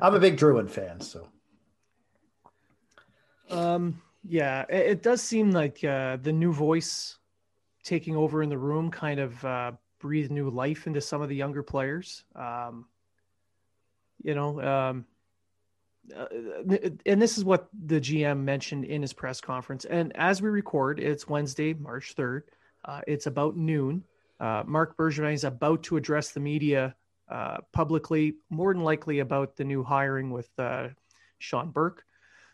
[0.00, 1.28] I'm a big Drouin fan, so
[3.50, 7.18] um, yeah, it, it does seem like uh, the new voice
[7.82, 11.36] taking over in the room kind of uh, breathed new life into some of the
[11.36, 12.24] younger players.
[12.34, 12.86] Um,
[14.22, 15.04] you know, um,
[16.16, 16.26] uh,
[17.06, 19.84] and this is what the GM mentioned in his press conference.
[19.84, 22.42] And as we record, it's Wednesday, March 3rd.
[22.84, 24.04] Uh, it's about noon.
[24.40, 26.94] Uh, Marc Bergevin is about to address the media
[27.28, 30.88] uh, publicly, more than likely about the new hiring with uh,
[31.38, 32.04] Sean Burke.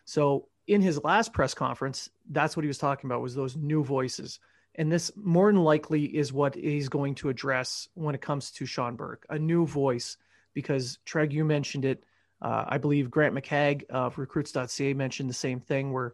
[0.05, 3.83] So in his last press conference, that's what he was talking about was those new
[3.83, 4.39] voices.
[4.75, 8.65] And this more than likely is what he's going to address when it comes to
[8.65, 10.17] Sean Burke, a new voice,
[10.53, 12.05] because Treg, you mentioned it.
[12.41, 16.13] Uh, I believe Grant McCagg of recruits.ca mentioned the same thing where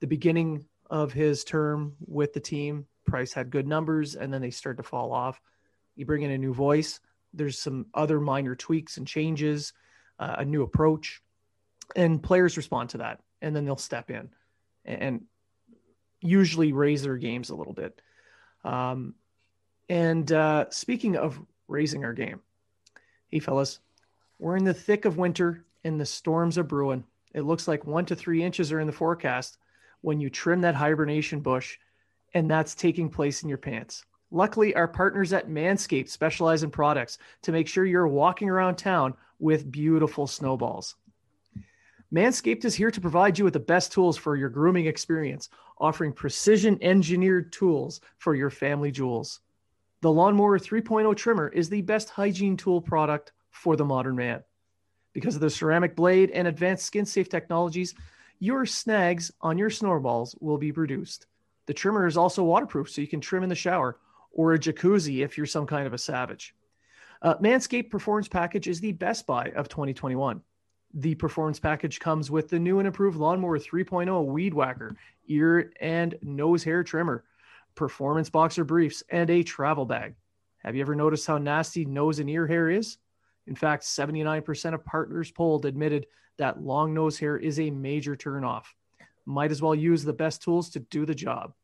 [0.00, 4.50] the beginning of his term with the team, Price had good numbers and then they
[4.50, 5.40] start to fall off.
[5.94, 7.00] You bring in a new voice,
[7.36, 9.72] there's some other minor tweaks and changes,
[10.18, 11.22] uh, a new approach,
[11.94, 14.28] and players respond to that and then they'll step in
[14.84, 15.22] and
[16.20, 18.00] usually raise their games a little bit.
[18.64, 19.14] Um,
[19.88, 22.40] and uh, speaking of raising our game,
[23.28, 23.80] hey fellas,
[24.38, 27.04] we're in the thick of winter and the storms are brewing.
[27.34, 29.58] It looks like one to three inches are in the forecast
[30.00, 31.78] when you trim that hibernation bush,
[32.34, 34.04] and that's taking place in your pants.
[34.30, 39.14] Luckily, our partners at Manscaped specialize in products to make sure you're walking around town
[39.38, 40.96] with beautiful snowballs.
[42.12, 45.48] Manscaped is here to provide you with the best tools for your grooming experience,
[45.78, 49.40] offering precision engineered tools for your family jewels.
[50.02, 54.42] The Lawnmower 3.0 trimmer is the best hygiene tool product for the modern man.
[55.12, 57.94] Because of the ceramic blade and advanced skin safe technologies,
[58.38, 61.26] your snags on your snowballs will be reduced.
[61.66, 63.98] The trimmer is also waterproof, so you can trim in the shower
[64.36, 66.54] or a jacuzzi if you're some kind of a savage.
[67.22, 70.42] Uh, Manscaped Performance Package is the best buy of 2021.
[70.92, 74.94] The performance package comes with the new and improved Lawnmower 3.0 Weed Whacker,
[75.26, 77.24] ear and nose hair trimmer,
[77.74, 80.14] performance boxer briefs, and a travel bag.
[80.58, 82.98] Have you ever noticed how nasty nose and ear hair is?
[83.46, 86.06] In fact, 79% of partners polled admitted
[86.36, 88.64] that long nose hair is a major turnoff.
[89.24, 91.54] Might as well use the best tools to do the job.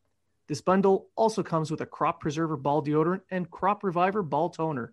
[0.49, 4.93] This bundle also comes with a Crop Preserver ball deodorant and Crop Reviver ball toner.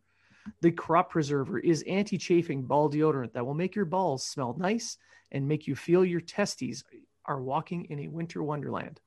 [0.62, 4.98] The Crop Preserver is anti chafing ball deodorant that will make your balls smell nice
[5.32, 6.84] and make you feel your testes
[7.26, 9.00] are walking in a winter wonderland.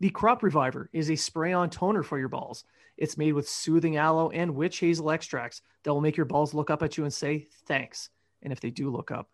[0.00, 2.64] The Crop Reviver is a spray on toner for your balls.
[2.96, 6.70] It's made with soothing aloe and witch hazel extracts that will make your balls look
[6.70, 8.10] up at you and say thanks.
[8.42, 9.30] And if they do look up,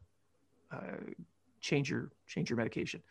[0.73, 1.13] uh,
[1.61, 3.03] change your change your medication.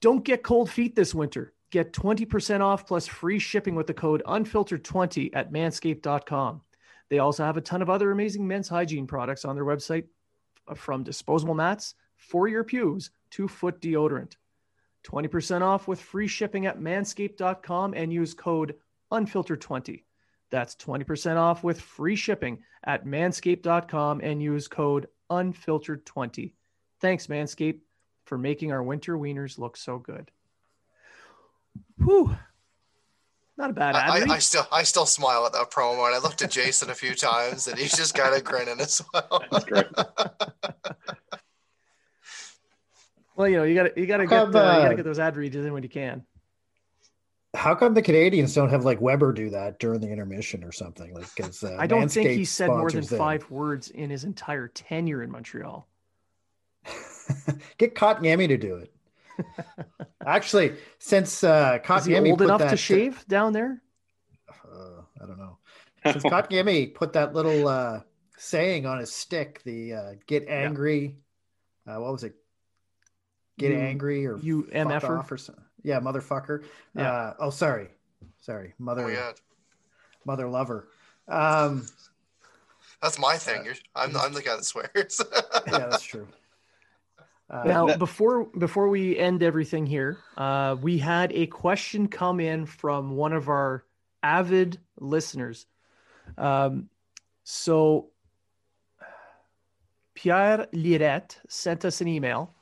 [0.00, 1.52] Don't get cold feet this winter.
[1.76, 6.62] Get 20% off plus free shipping with the code unfiltered20 at manscaped.com.
[7.10, 10.04] They also have a ton of other amazing men's hygiene products on their website
[10.66, 14.36] uh, from disposable mats for your pews to foot deodorant.
[15.04, 18.76] 20% off with free shipping at manscaped.com and use code
[19.12, 20.02] unfiltered20.
[20.50, 26.54] That's 20% off with free shipping at manscaped.com and use code unfiltered20.
[27.02, 27.80] Thanks, Manscaped,
[28.24, 30.30] for making our winter wieners look so good.
[32.06, 32.36] Whew.
[33.58, 34.28] Not a bad ad.
[34.28, 34.34] I.
[34.34, 37.14] I still I still smile at that promo and I looked at Jason a few
[37.14, 39.42] times and he's just got a grinning as well.
[39.50, 39.86] That's great.
[43.34, 44.88] well, you know, you got to you got to How get come, uh, you got
[44.90, 46.24] to get those ad reads in when you can.
[47.54, 51.12] How come the Canadiens don't have like Weber do that during the intermission or something?
[51.14, 53.18] Like, because uh, I don't think he said more than sponsors them.
[53.18, 55.88] five words in his entire tenure in Montreal.
[57.78, 58.92] Get Kotkaniemi to do it.
[60.26, 63.80] Actually, since uh, Is he Kotkaniemi old enough that, to shave down there?
[64.48, 65.58] Uh, I don't know.
[66.04, 68.00] Since Kotkaniemi put that little uh,
[68.36, 71.16] saying on his stick, the uh, "Get angry,"
[71.86, 72.34] uh, what was it?
[73.58, 75.18] Get You- angry or you fuck MFer?
[75.18, 75.64] off or something.
[75.82, 76.64] Yeah, motherfucker.
[76.94, 77.12] Yeah.
[77.12, 77.88] Uh, oh, sorry,
[78.40, 79.32] sorry, mother, Oh yeah,
[80.24, 80.88] mother lover.
[81.28, 81.86] Um,
[83.00, 83.64] that's my thing.
[83.64, 85.20] You're, I'm I'm the guy that swears.
[85.66, 86.26] yeah, that's true.
[87.48, 92.40] Uh, Now, that- before before we end everything here, uh, we had a question come
[92.40, 93.84] in from one of our
[94.22, 95.66] avid listeners.
[96.36, 96.88] Um,
[97.44, 98.10] so
[100.14, 102.54] Pierre Lirette sent us an email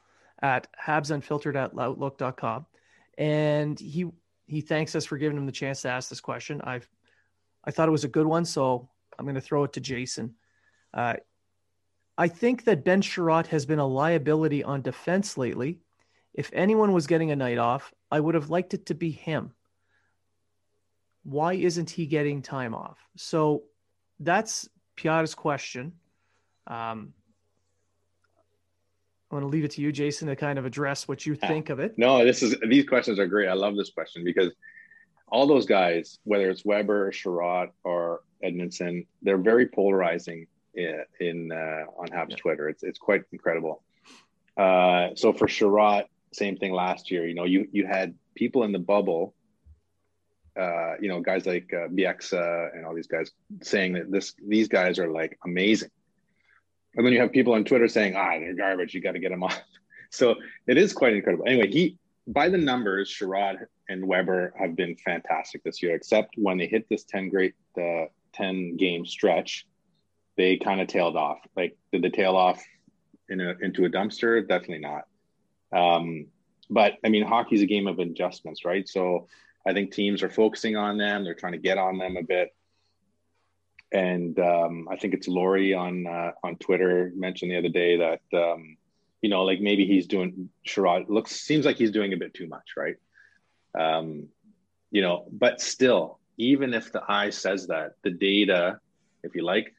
[0.43, 2.67] at habsunfiltered at outlook.com
[3.17, 4.07] and he
[4.47, 6.61] he thanks us for giving him the chance to ask this question.
[6.63, 6.89] I've
[7.65, 10.35] I thought it was a good one, so I'm going to throw it to Jason.
[10.93, 11.15] Uh,
[12.17, 15.81] I think that Ben Chiarot has been a liability on defense lately.
[16.33, 19.53] If anyone was getting a night off, I would have liked it to be him.
[21.25, 22.99] Why isn't he getting time off?
[23.17, 23.65] So
[24.21, 25.93] that's Pierre's question.
[26.67, 27.15] Um,
[29.31, 31.71] I want to leave it to you, Jason, to kind of address what you think
[31.71, 31.95] of it.
[31.97, 33.49] No, this is these questions are great.
[33.49, 34.53] I love this question because
[35.29, 42.09] all those guys, whether it's Weber, Chiarot, or Edmundson, they're very polarizing in, uh, on
[42.09, 42.37] Habs Yeah.
[42.37, 42.69] Twitter.
[42.69, 43.83] It's it's quite incredible.
[44.57, 47.27] Uh, so for Chiarot, same thing last year.
[47.27, 49.35] You know, you you had people in the bubble,
[50.59, 53.31] uh, you know, guys like uh, Bieksa and all these guys
[53.63, 55.91] saying that this these guys are like amazing,
[56.97, 58.95] and then you have people on Twitter saying, ah, they're garbage.
[58.95, 59.61] You got to get them off.
[60.11, 60.37] So
[60.69, 61.45] it is quite incredible.
[61.49, 61.99] Anyway, he
[62.29, 63.57] by the numbers, Chiarot
[63.89, 68.05] and Weber have been fantastic this year, except when they hit this 10 great uh,
[68.33, 69.67] 10 game stretch,
[70.37, 71.39] they kind of tailed off.
[71.57, 72.63] Like, did they tail off
[73.29, 74.47] in a, into a dumpster?
[74.47, 75.05] Definitely not.
[75.73, 76.27] Um,
[76.71, 78.89] but I mean, hockey's a game of adjustments, right?
[78.89, 79.29] So
[79.67, 81.25] I think teams are focusing on them.
[81.25, 82.55] They're trying to get on them a bit.
[83.93, 88.21] And um, I think it's Lori on uh, on Twitter mentioned the other day that
[88.37, 88.77] um,
[89.23, 92.49] you know, like maybe he's doing Chiarot looks seems like he's doing a bit too
[92.49, 92.97] much, right?
[93.79, 94.29] Um,
[94.91, 98.81] you know, but still, even if the eye says that, the data,
[99.23, 99.73] if you like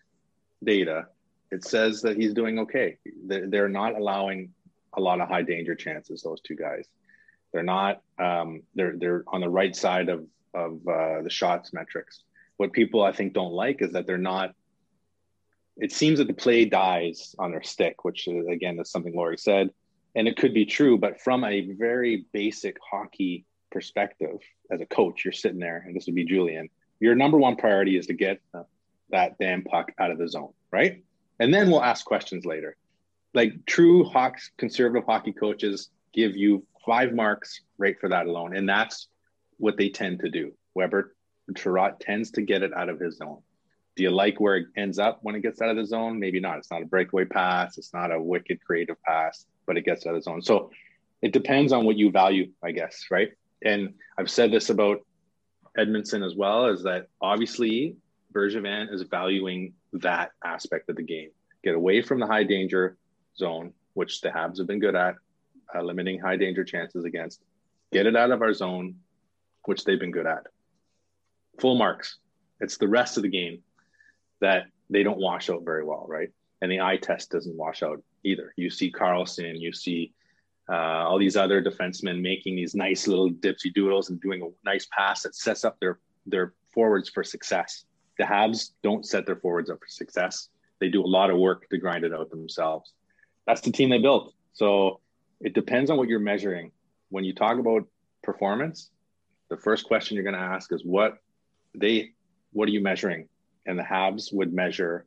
[0.66, 1.08] data,
[1.52, 2.98] it says that he's doing okay.
[3.26, 4.52] They're, not allowing
[4.94, 6.22] a lot of high danger chances.
[6.22, 6.86] Those two guys,
[7.54, 8.02] they're not.
[8.20, 12.24] Um, they're they're on the right side of of uh, the shots metrics.
[12.58, 14.56] What people I think don't like is that they're not
[15.78, 19.38] it seems that the play dies on their stick, which is, again is something Laurie
[19.38, 19.72] said,
[20.16, 20.98] and it could be true.
[20.98, 24.40] But from a very basic hockey perspective,
[24.72, 26.70] as a coach, you're sitting there, and this would be Julien.
[27.00, 28.64] Your number one priority is to get uh,
[29.10, 31.04] that damn puck out of the zone, right?
[31.40, 32.76] And then we'll ask questions later.
[33.34, 38.68] Like true Hawks conservative hockey coaches give you five marks right for that alone, and
[38.68, 39.08] that's
[39.58, 40.54] what they tend to do.
[40.74, 41.16] Weber
[41.54, 43.42] Chiarot tends to get it out of his zone.
[43.96, 46.20] Do you like where it ends up when it gets out of the zone?
[46.20, 46.58] Maybe not.
[46.58, 47.78] It's not a breakaway pass.
[47.78, 50.42] It's not a wicked creative pass, but it gets out of the zone.
[50.42, 50.72] So
[51.22, 53.30] it depends on what you value, I guess, right?
[53.64, 55.00] And I've said this about
[55.78, 57.96] Edmundson as well, is that obviously
[58.36, 61.30] Bergevin is valuing that aspect of the game.
[61.64, 62.98] Get away from the high danger
[63.38, 65.16] zone, which the Habs have been good at,
[65.74, 67.42] uh, limiting high danger chances against.
[67.92, 68.96] Get it out of our zone,
[69.66, 70.48] which they've been good at.
[71.60, 72.18] Full marks.
[72.60, 73.64] It's the rest of the game
[74.42, 76.30] that they don't wash out very well, right?
[76.62, 78.54] And the eye test doesn't wash out either.
[78.58, 80.14] You see Carlson, you see
[80.70, 84.88] uh, all these other defensemen making these nice little dipsy doodles and doing a nice
[84.92, 87.86] pass that sets up their their forwards for success.
[88.18, 90.50] The Habs don't set their forwards up for success.
[90.80, 92.94] They do a lot of work to grind it out themselves.
[93.48, 94.34] That's the team they built.
[94.54, 95.00] So
[95.42, 96.72] it depends on what you're measuring.
[97.10, 97.88] When you talk about
[98.24, 98.90] performance,
[99.50, 101.18] the first question you're going to ask is what
[101.74, 102.12] they
[102.54, 103.28] what are you measuring?
[103.66, 105.06] And the Habs would measure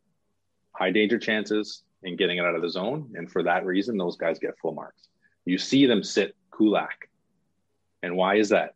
[0.73, 3.13] high danger chances and getting it out of the zone.
[3.15, 5.09] And for that reason, those guys get full marks.
[5.45, 7.09] You see them sit Kulak.
[8.03, 8.75] And why is that?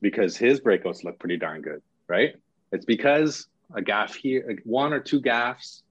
[0.00, 1.82] Because his breakouts look pretty darn good.
[2.08, 2.34] right?
[2.72, 5.82] It's because a gaff here, one or two gaffs,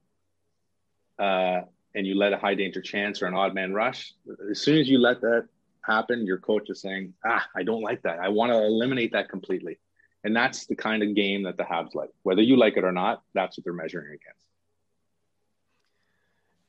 [1.19, 1.61] uh,
[1.93, 4.13] and you let a high danger chance or an odd man rush.
[4.49, 5.47] As soon as you let that
[5.85, 8.19] happen, your coach is saying, "Ah, I don't like that.
[8.19, 9.77] I want to eliminate that completely."
[10.23, 12.11] And that's the kind of game that the Habs like.
[12.23, 14.45] Whether you like it or not, that's what they're measuring against.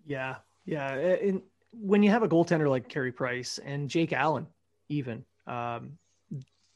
[0.06, 0.94] Yeah, yeah.
[0.94, 1.42] And
[1.72, 4.46] when you have a goaltender like Carey Price and Jake Allen,
[4.88, 5.98] even um,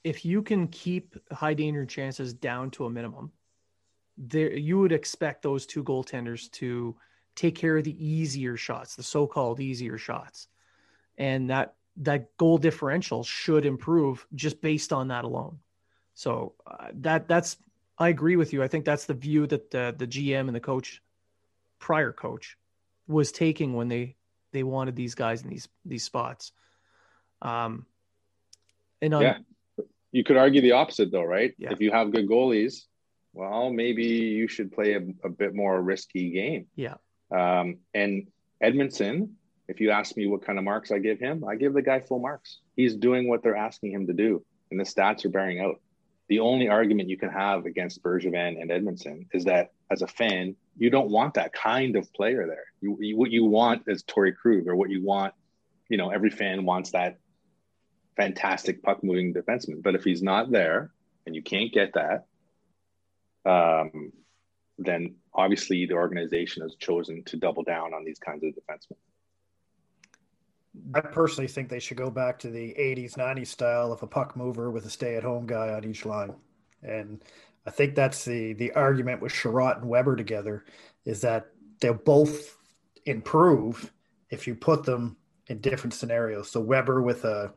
[0.07, 3.32] if you can keep high danger chances down to a minimum,
[4.16, 6.94] there you would expect those two goaltenders to
[7.34, 10.46] take care of the easier shots, the so-called easier shots,
[11.18, 15.59] and that that goal differential should improve just based on that alone.
[16.14, 17.57] So uh, that that's
[17.98, 18.62] I agree with you.
[18.62, 21.02] I think that's the view that the the GM and the coach,
[21.80, 22.57] prior coach,
[23.09, 24.14] was taking when they
[24.52, 26.52] they wanted these guys in these these spots.
[27.42, 27.86] Um,
[29.02, 29.38] and on, yeah,
[30.17, 31.55] you could argue the opposite though, right?
[31.59, 31.73] Yeah.
[31.73, 32.85] If you have good goalies,
[33.35, 36.69] well, maybe you should play a, a bit more risky game.
[36.75, 36.95] Yeah.
[37.31, 38.29] Um, and
[38.64, 39.33] Edmundson,
[39.69, 42.01] if you ask me what kind of marks I give him, I give the guy
[42.01, 42.61] full marks.
[42.77, 45.83] He's doing what they're asking him to do, and the stats are bearing out.
[46.29, 50.57] The only argument you can have against Bergevin and Edmundson is that as a fan,
[50.79, 52.64] you don't want that kind of player there.
[52.81, 55.35] You, you what you want is Torey Krug, or what you want,
[55.91, 57.19] you know, every fan wants that
[58.17, 59.83] fantastic puck moving defenseman.
[59.83, 60.91] But if he's not there
[61.27, 62.27] and you can't get that,
[63.45, 64.12] um,
[64.79, 68.97] then obviously the organization has chosen to double down on these kinds of defensemen.
[70.95, 74.37] I personally think they should go back to the 80s, 90s style of a puck
[74.37, 76.35] mover with a stay at home guy on each line.
[76.83, 77.23] And
[77.67, 80.64] I think that's the the argument with Chiarot and Weber together
[81.05, 81.47] is that
[81.81, 82.57] they'll both
[83.07, 83.93] improve
[84.31, 85.17] if you put them
[85.49, 86.51] in different scenarios.
[86.51, 87.55] So Weber with a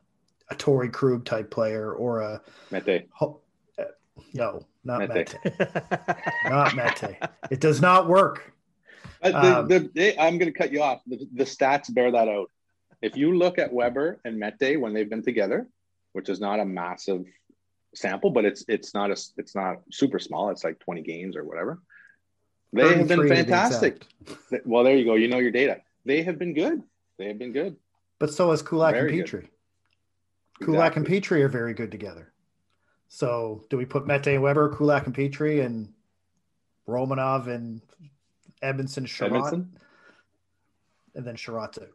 [0.49, 2.41] a Torey Krug type player or a
[2.71, 3.07] Mete.
[3.19, 3.27] Uh,
[4.33, 5.35] no, not Mete.
[5.43, 5.59] Mete.
[6.45, 7.17] not Mete.
[7.51, 8.53] It does not work.
[9.21, 11.01] Uh, the, um, the, I'm going to cut you off.
[11.05, 12.49] The, the, stats bear that out.
[13.01, 15.67] If you look at Weber and Mete when they've been together,
[16.13, 17.25] which is not a massive
[17.95, 20.49] sample, but it's it's not a it's not super small.
[20.49, 21.79] It's like 20 games or whatever.
[22.71, 24.05] They have been fantastic.
[24.63, 25.15] Well, there you go.
[25.15, 25.81] You know your data.
[26.05, 26.83] They have been good.
[27.17, 27.75] They have been good.
[28.19, 29.41] But so has Kulak Very and Petry.
[29.41, 29.49] Good.
[30.61, 31.17] Kulak exactly.
[31.17, 32.33] and Petry are very good together.
[33.07, 35.93] So do we put Mete Weber, Kulak and Petry, and
[36.87, 37.81] Romanov and
[38.61, 39.65] Edmundson Chiarot?
[41.15, 41.89] And then Chiarot's out.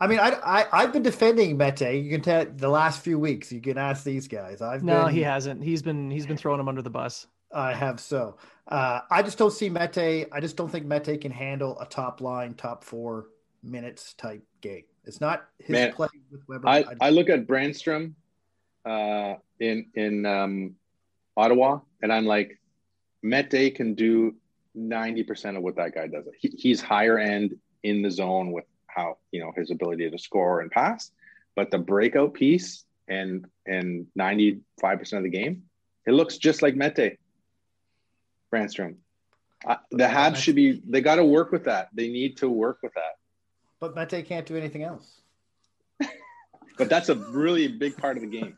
[0.00, 2.02] I mean, I, I have been defending Mete.
[2.02, 3.52] You can tell the last few weeks.
[3.52, 4.60] You can ask these guys.
[4.60, 5.62] I've no, been, he hasn't.
[5.62, 7.26] He's been he's been throwing him under the bus.
[7.52, 8.36] I have so.
[8.66, 10.26] Uh, I just don't see Mete.
[10.32, 13.26] I just don't think Mete can handle a top line, top four
[13.62, 14.84] minutes type game.
[15.06, 16.68] It's not his Man, play with Weber.
[16.68, 18.14] I, I, I look at Brannstrom
[18.84, 20.74] uh, in in um,
[21.36, 22.58] Ottawa, and I'm like,
[23.22, 24.34] Mete can do
[24.74, 26.24] ninety percent of what that guy does.
[26.38, 30.60] He, he's higher end in the zone with how you know his ability to score
[30.60, 31.10] and pass,
[31.54, 35.64] but the breakout piece and and ninety five percent of the game,
[36.06, 37.18] it looks just like Mete.
[38.52, 38.96] Brannstrom.
[39.66, 40.80] Uh, the Habs should be.
[40.86, 41.88] They got to work with that.
[41.92, 43.16] They need to work with that.
[43.80, 45.20] But Mete can't do anything else.
[46.78, 48.56] but that's a really big part of the game.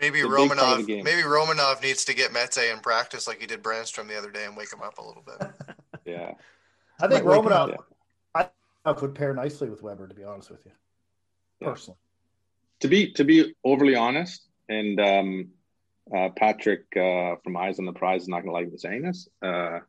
[0.00, 0.86] Maybe Romanov.
[0.86, 4.44] Maybe Romanov needs to get Mete in practice like he did Brannstrom the other day
[4.44, 5.50] and wake him up a little bit.
[6.04, 6.32] yeah,
[7.00, 7.76] I think Romanov.
[8.34, 10.06] I would pair nicely with Weber.
[10.06, 10.72] To be honest with you,
[11.60, 11.68] yeah.
[11.68, 11.98] personally.
[12.80, 15.48] To be to be overly honest, and um,
[16.14, 19.02] uh, Patrick uh, from Eyes on the Prize is not going to like me saying
[19.02, 19.28] this.
[19.42, 19.80] Uh,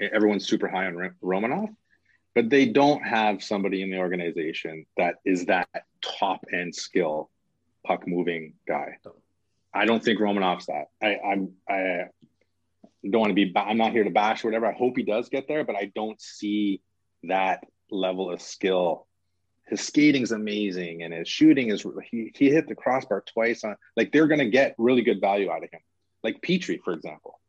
[0.00, 1.74] everyone's super high on Romanov
[2.34, 5.68] but they don't have somebody in the organization that is that
[6.02, 7.30] top end skill
[7.86, 8.98] puck moving guy.
[9.74, 10.86] I don't think Romanov's that.
[11.02, 12.04] I, I'm I
[13.08, 13.52] don't want to be.
[13.56, 14.66] I'm not here to bash or whatever.
[14.66, 16.80] I hope he does get there, but I don't see
[17.24, 19.06] that level of skill.
[19.66, 21.84] His skating's amazing, and his shooting is.
[22.10, 23.76] He he hit the crossbar twice on.
[23.96, 25.80] Like they're going to get really good value out of him.
[26.22, 27.40] Like Petry, for example.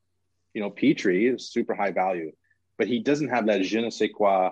[0.54, 2.32] You know, Petry is super high value,
[2.78, 4.52] but he doesn't have that je ne sais quoi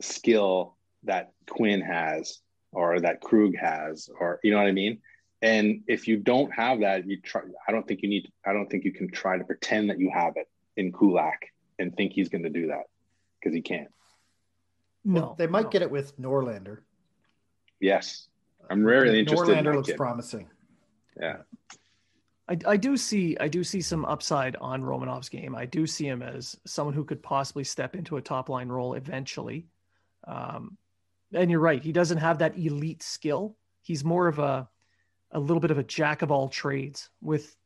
[0.00, 2.40] skill that Quinn has
[2.72, 4.98] or that Krug has, or you know what I mean?
[5.42, 7.42] And if you don't have that, you try.
[7.66, 8.30] I don't think you need.
[8.44, 11.46] I don't think you can try to pretend that you have it in Kulak
[11.78, 12.84] and think he's going to do that
[13.38, 13.88] because he can't.
[15.04, 15.70] No, well, they might no.
[15.70, 16.78] get it with Norlinder.
[17.80, 18.28] Yes,
[18.68, 19.48] I'm really interested.
[19.48, 19.96] Norlinder in looks kid.
[19.96, 20.48] promising.
[21.20, 21.38] Yeah.
[22.48, 25.54] I, I do see I do see some upside on Romanov's game.
[25.54, 28.94] I do see him as someone who could possibly step into a top line role
[28.94, 29.66] eventually.
[30.26, 30.76] Um,
[31.32, 33.56] and you're right, he doesn't have that elite skill.
[33.82, 34.68] He's more of a
[35.32, 37.56] a little bit of a jack of all trades with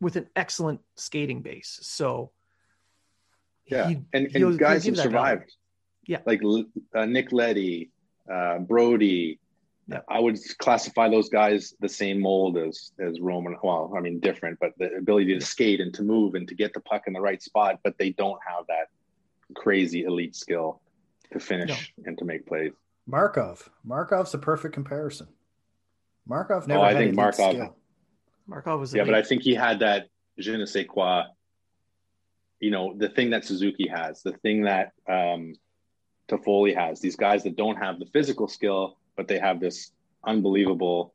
[0.00, 1.78] with an excellent skating base.
[1.82, 2.32] So
[3.66, 5.10] yeah, he- and, and guys have give value.
[5.10, 5.56] survived.
[6.06, 6.18] Yeah.
[6.26, 6.42] like
[6.94, 7.90] uh, Nick Leddy,
[8.30, 9.38] uh, Brodie.
[9.86, 10.00] Yeah.
[10.08, 13.56] I would classify those guys the same mold as as Roman.
[13.62, 16.72] Well, I mean different, but the ability to skate and to move and to get
[16.74, 18.88] the puck in the right spot, but they don't have that
[19.54, 20.80] crazy elite skill
[21.34, 22.72] to finish and to make plays.
[23.06, 23.68] Markov.
[23.84, 25.28] Markov's a perfect comparison.
[26.26, 27.76] Markov never Oh, I had think Markov- skill.
[28.46, 30.08] Markov was Yeah, but I think he had that
[30.38, 31.24] je ne sais quoi.
[32.60, 35.54] You know, the thing that Suzuki has, the thing that um,
[36.28, 37.00] Toffoli has.
[37.00, 39.92] These guys that don't have the physical skill, but they have this
[40.24, 41.12] unbelievable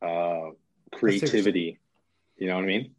[0.00, 0.50] uh,
[0.94, 1.78] creativity.
[2.38, 2.94] You know what I mean?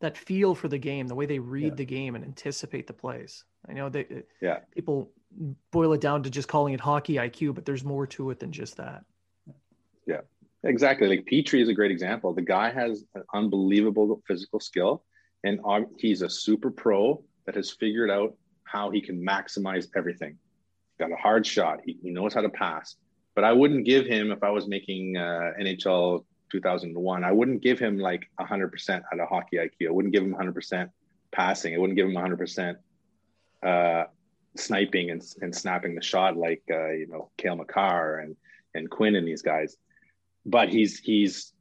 [0.00, 1.74] that feel for the game, the way they read Yeah.
[1.74, 3.44] the game and anticipate the plays.
[3.68, 4.06] I know they
[4.40, 4.60] Yeah.
[4.74, 5.10] people
[5.70, 8.52] boil it down to just calling it hockey IQ, but there's more to it than
[8.52, 9.04] just that.
[10.06, 10.20] Yeah,
[10.64, 11.08] exactly.
[11.08, 12.32] Like Petry is a great example.
[12.34, 15.04] The guy has an unbelievable physical skill,
[15.44, 15.60] and
[15.98, 20.36] he's a super pro that has figured out how he can maximize everything.
[20.98, 21.80] Got a hard shot.
[21.84, 22.96] He, he knows how to pass.
[23.34, 27.24] But I wouldn't give him if I was making uh, NHL 2001.
[27.24, 29.88] I wouldn't give him like 100% at a hockey IQ.
[29.88, 30.90] I wouldn't give him 100%
[31.32, 31.74] passing.
[31.74, 32.76] I wouldn't give him 100%
[33.62, 34.04] uh,
[34.56, 38.36] sniping and, and snapping the shot like uh, you know Cale Makar and
[38.74, 39.76] and Quinn and these guys.
[40.46, 41.52] But he's he's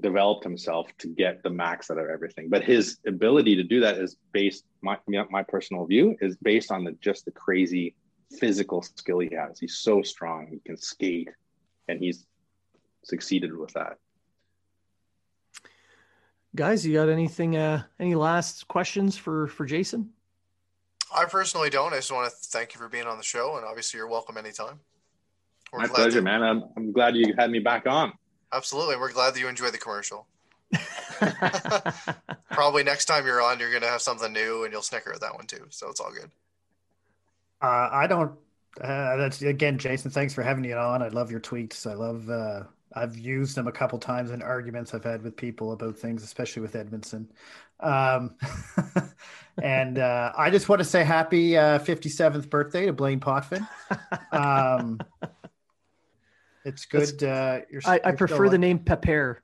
[0.00, 2.48] developed himself to get the max out of everything.
[2.48, 4.98] But his ability to do that is based my
[5.30, 7.94] my personal view is based on the just the crazy
[8.38, 9.58] physical skill he has.
[9.58, 11.28] He's so strong he can skate
[11.88, 12.26] and he's
[13.04, 13.98] succeeded with that.
[16.56, 20.13] Guys, you got anything uh any last questions for for Jason?
[21.14, 21.92] I personally don't.
[21.92, 24.36] I just want to thank you for being on the show, and obviously you're welcome
[24.36, 24.80] anytime.
[25.72, 28.12] We're my pleasure to- man I'm, I'm glad you had me back on
[28.52, 30.28] Absolutely, we're glad that you enjoyed the commercial.
[32.50, 35.34] Probably next time you're on, you're gonna have something new, and you'll snicker at that
[35.34, 35.66] one too.
[35.70, 36.30] So it's all good.
[37.60, 38.32] Uh, I don't.
[38.80, 40.12] Uh, that's again, Jason.
[40.12, 41.02] Thanks for having me on.
[41.02, 41.90] I love your tweets.
[41.90, 42.30] I love.
[42.30, 46.22] Uh, I've used them a couple times in arguments I've had with people about things,
[46.22, 47.26] especially with Edmundson.
[47.80, 48.36] Um,
[49.62, 53.66] and uh, I just want to say happy uh, 57th birthday to Blaine Potvin.
[54.32, 55.00] Um,
[56.64, 57.22] it's good.
[57.22, 59.42] Uh, you're, I, I you're prefer the name Pepper.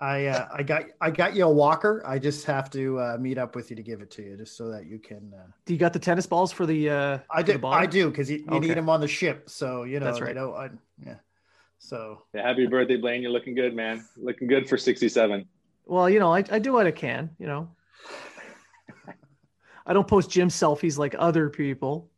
[0.00, 2.02] I uh, I got I got you a walker.
[2.06, 4.56] I just have to uh, meet up with you to give it to you, just
[4.56, 5.32] so that you can.
[5.36, 7.66] Uh, Do you got the tennis balls for the uh I for the do.
[7.66, 8.68] I do because you, you Okay.
[8.68, 9.50] need them on the ship.
[9.50, 10.06] So you know.
[10.06, 10.34] That's they right.
[10.36, 10.70] don't- I,
[11.04, 11.14] yeah.
[11.80, 15.46] So yeah, happy birthday blaine you're looking good man looking good for 67
[15.88, 17.70] Well, you know, I, I do what I can, you know.
[19.86, 22.10] I don't post gym selfies like other people,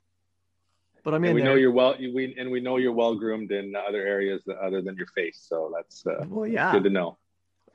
[1.05, 1.51] but I mean, in we there.
[1.51, 4.83] know you're well we, and we know you're well groomed in other areas that, other
[4.83, 6.73] than your face so that's uh, well, yeah.
[6.73, 7.17] good to know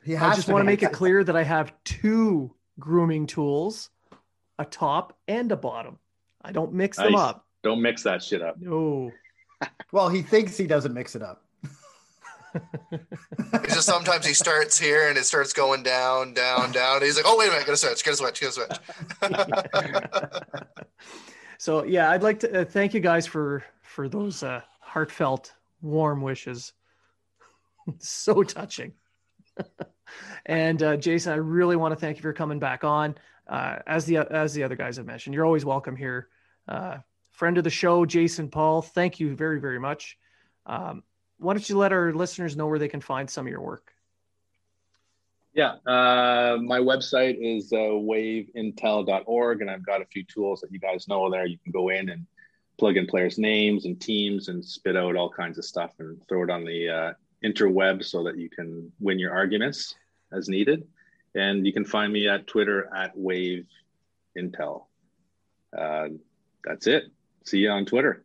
[0.04, 3.90] he I just to want to make it clear that I have two grooming tools,
[4.60, 5.98] a top and a bottom.
[6.42, 7.46] I don't mix them up.
[7.64, 9.14] don't mix that shit up No.
[9.94, 11.45] Well, he thinks he doesn't mix it up.
[13.68, 17.02] Just sometimes he starts here and it starts going down, down, down.
[17.02, 18.54] He's like, "Oh wait a minute, gotta switch, gotta switch, gotta
[19.22, 20.76] switch."
[21.66, 26.22] So yeah, I'd like to uh, thank you guys for for those uh, heartfelt, warm
[26.22, 26.74] wishes.
[28.00, 28.94] so touching.
[30.46, 33.16] and uh, Jason, I really want to thank you for coming back on.
[33.48, 36.28] Uh, as the as the other guys have mentioned, you're always welcome here.
[36.68, 36.98] Uh,
[37.32, 38.84] friend of the show, Jason Paul.
[38.84, 40.20] Thank you very very much.
[40.66, 41.04] Um,
[41.38, 43.92] why don't you let our listeners know where they can find some of your work?
[45.54, 50.80] Yeah, uh, my website is uh, waveintel.org, and I've got a few tools that you
[50.80, 51.46] guys know there.
[51.46, 52.26] You can go in and
[52.78, 56.44] plug in players' names and teams and spit out all kinds of stuff and throw
[56.44, 59.96] it on the uh, interweb so that you can win your arguments
[60.34, 60.86] as needed.
[61.36, 64.86] And you can find me at Twitter at waveintel.
[65.78, 66.08] Uh,
[66.66, 67.06] that's it.
[67.46, 68.25] See you on Twitter.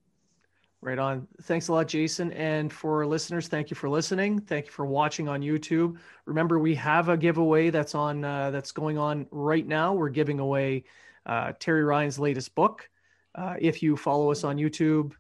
[0.83, 1.29] Right on.
[1.43, 2.33] Thanks a lot, Jason.
[2.33, 4.41] And for listeners, thank you for listening.
[4.41, 5.99] Thank you for watching on YouTube.
[6.25, 9.93] Remember, we have a giveaway that's on uh, that's going on right now.
[9.93, 10.85] We're giving away
[11.27, 12.89] uh, Terry Ryan's latest book.
[13.35, 15.13] Uh, if you follow us on YouTube,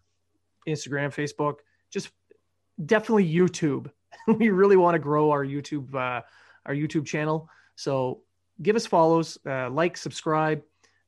[0.66, 1.56] Instagram, Facebook,
[1.90, 2.08] just
[2.84, 3.90] definitely YouTube.
[4.26, 6.22] we really want to grow our YouTube uh,
[6.64, 7.50] our YouTube channel.
[7.76, 8.22] So
[8.62, 10.62] give us follows, uh, like, subscribe,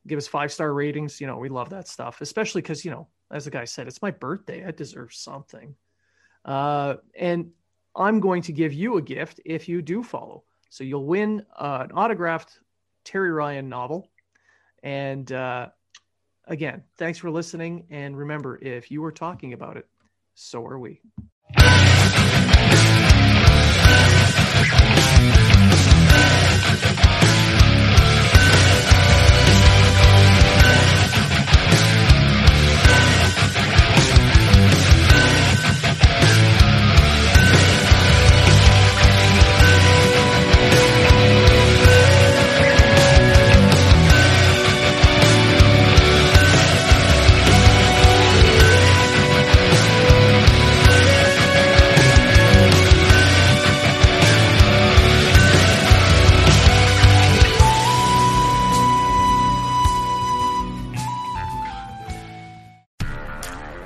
[0.05, 1.19] give us five star ratings.
[1.19, 4.01] You know, we love that stuff, especially because you know as the guy said, it's
[4.01, 4.63] my birthday.
[4.65, 5.75] I deserve something.
[6.45, 7.51] Uh, and
[7.95, 10.43] I'm going to give you a gift if you do follow.
[10.69, 12.59] So you'll win uh, an autographed
[13.03, 14.11] Terry Ryan novel.
[14.83, 15.69] And uh,
[16.45, 17.87] again, thanks for listening.
[17.89, 19.87] And remember, if you were talking about it,
[20.35, 21.01] so are we.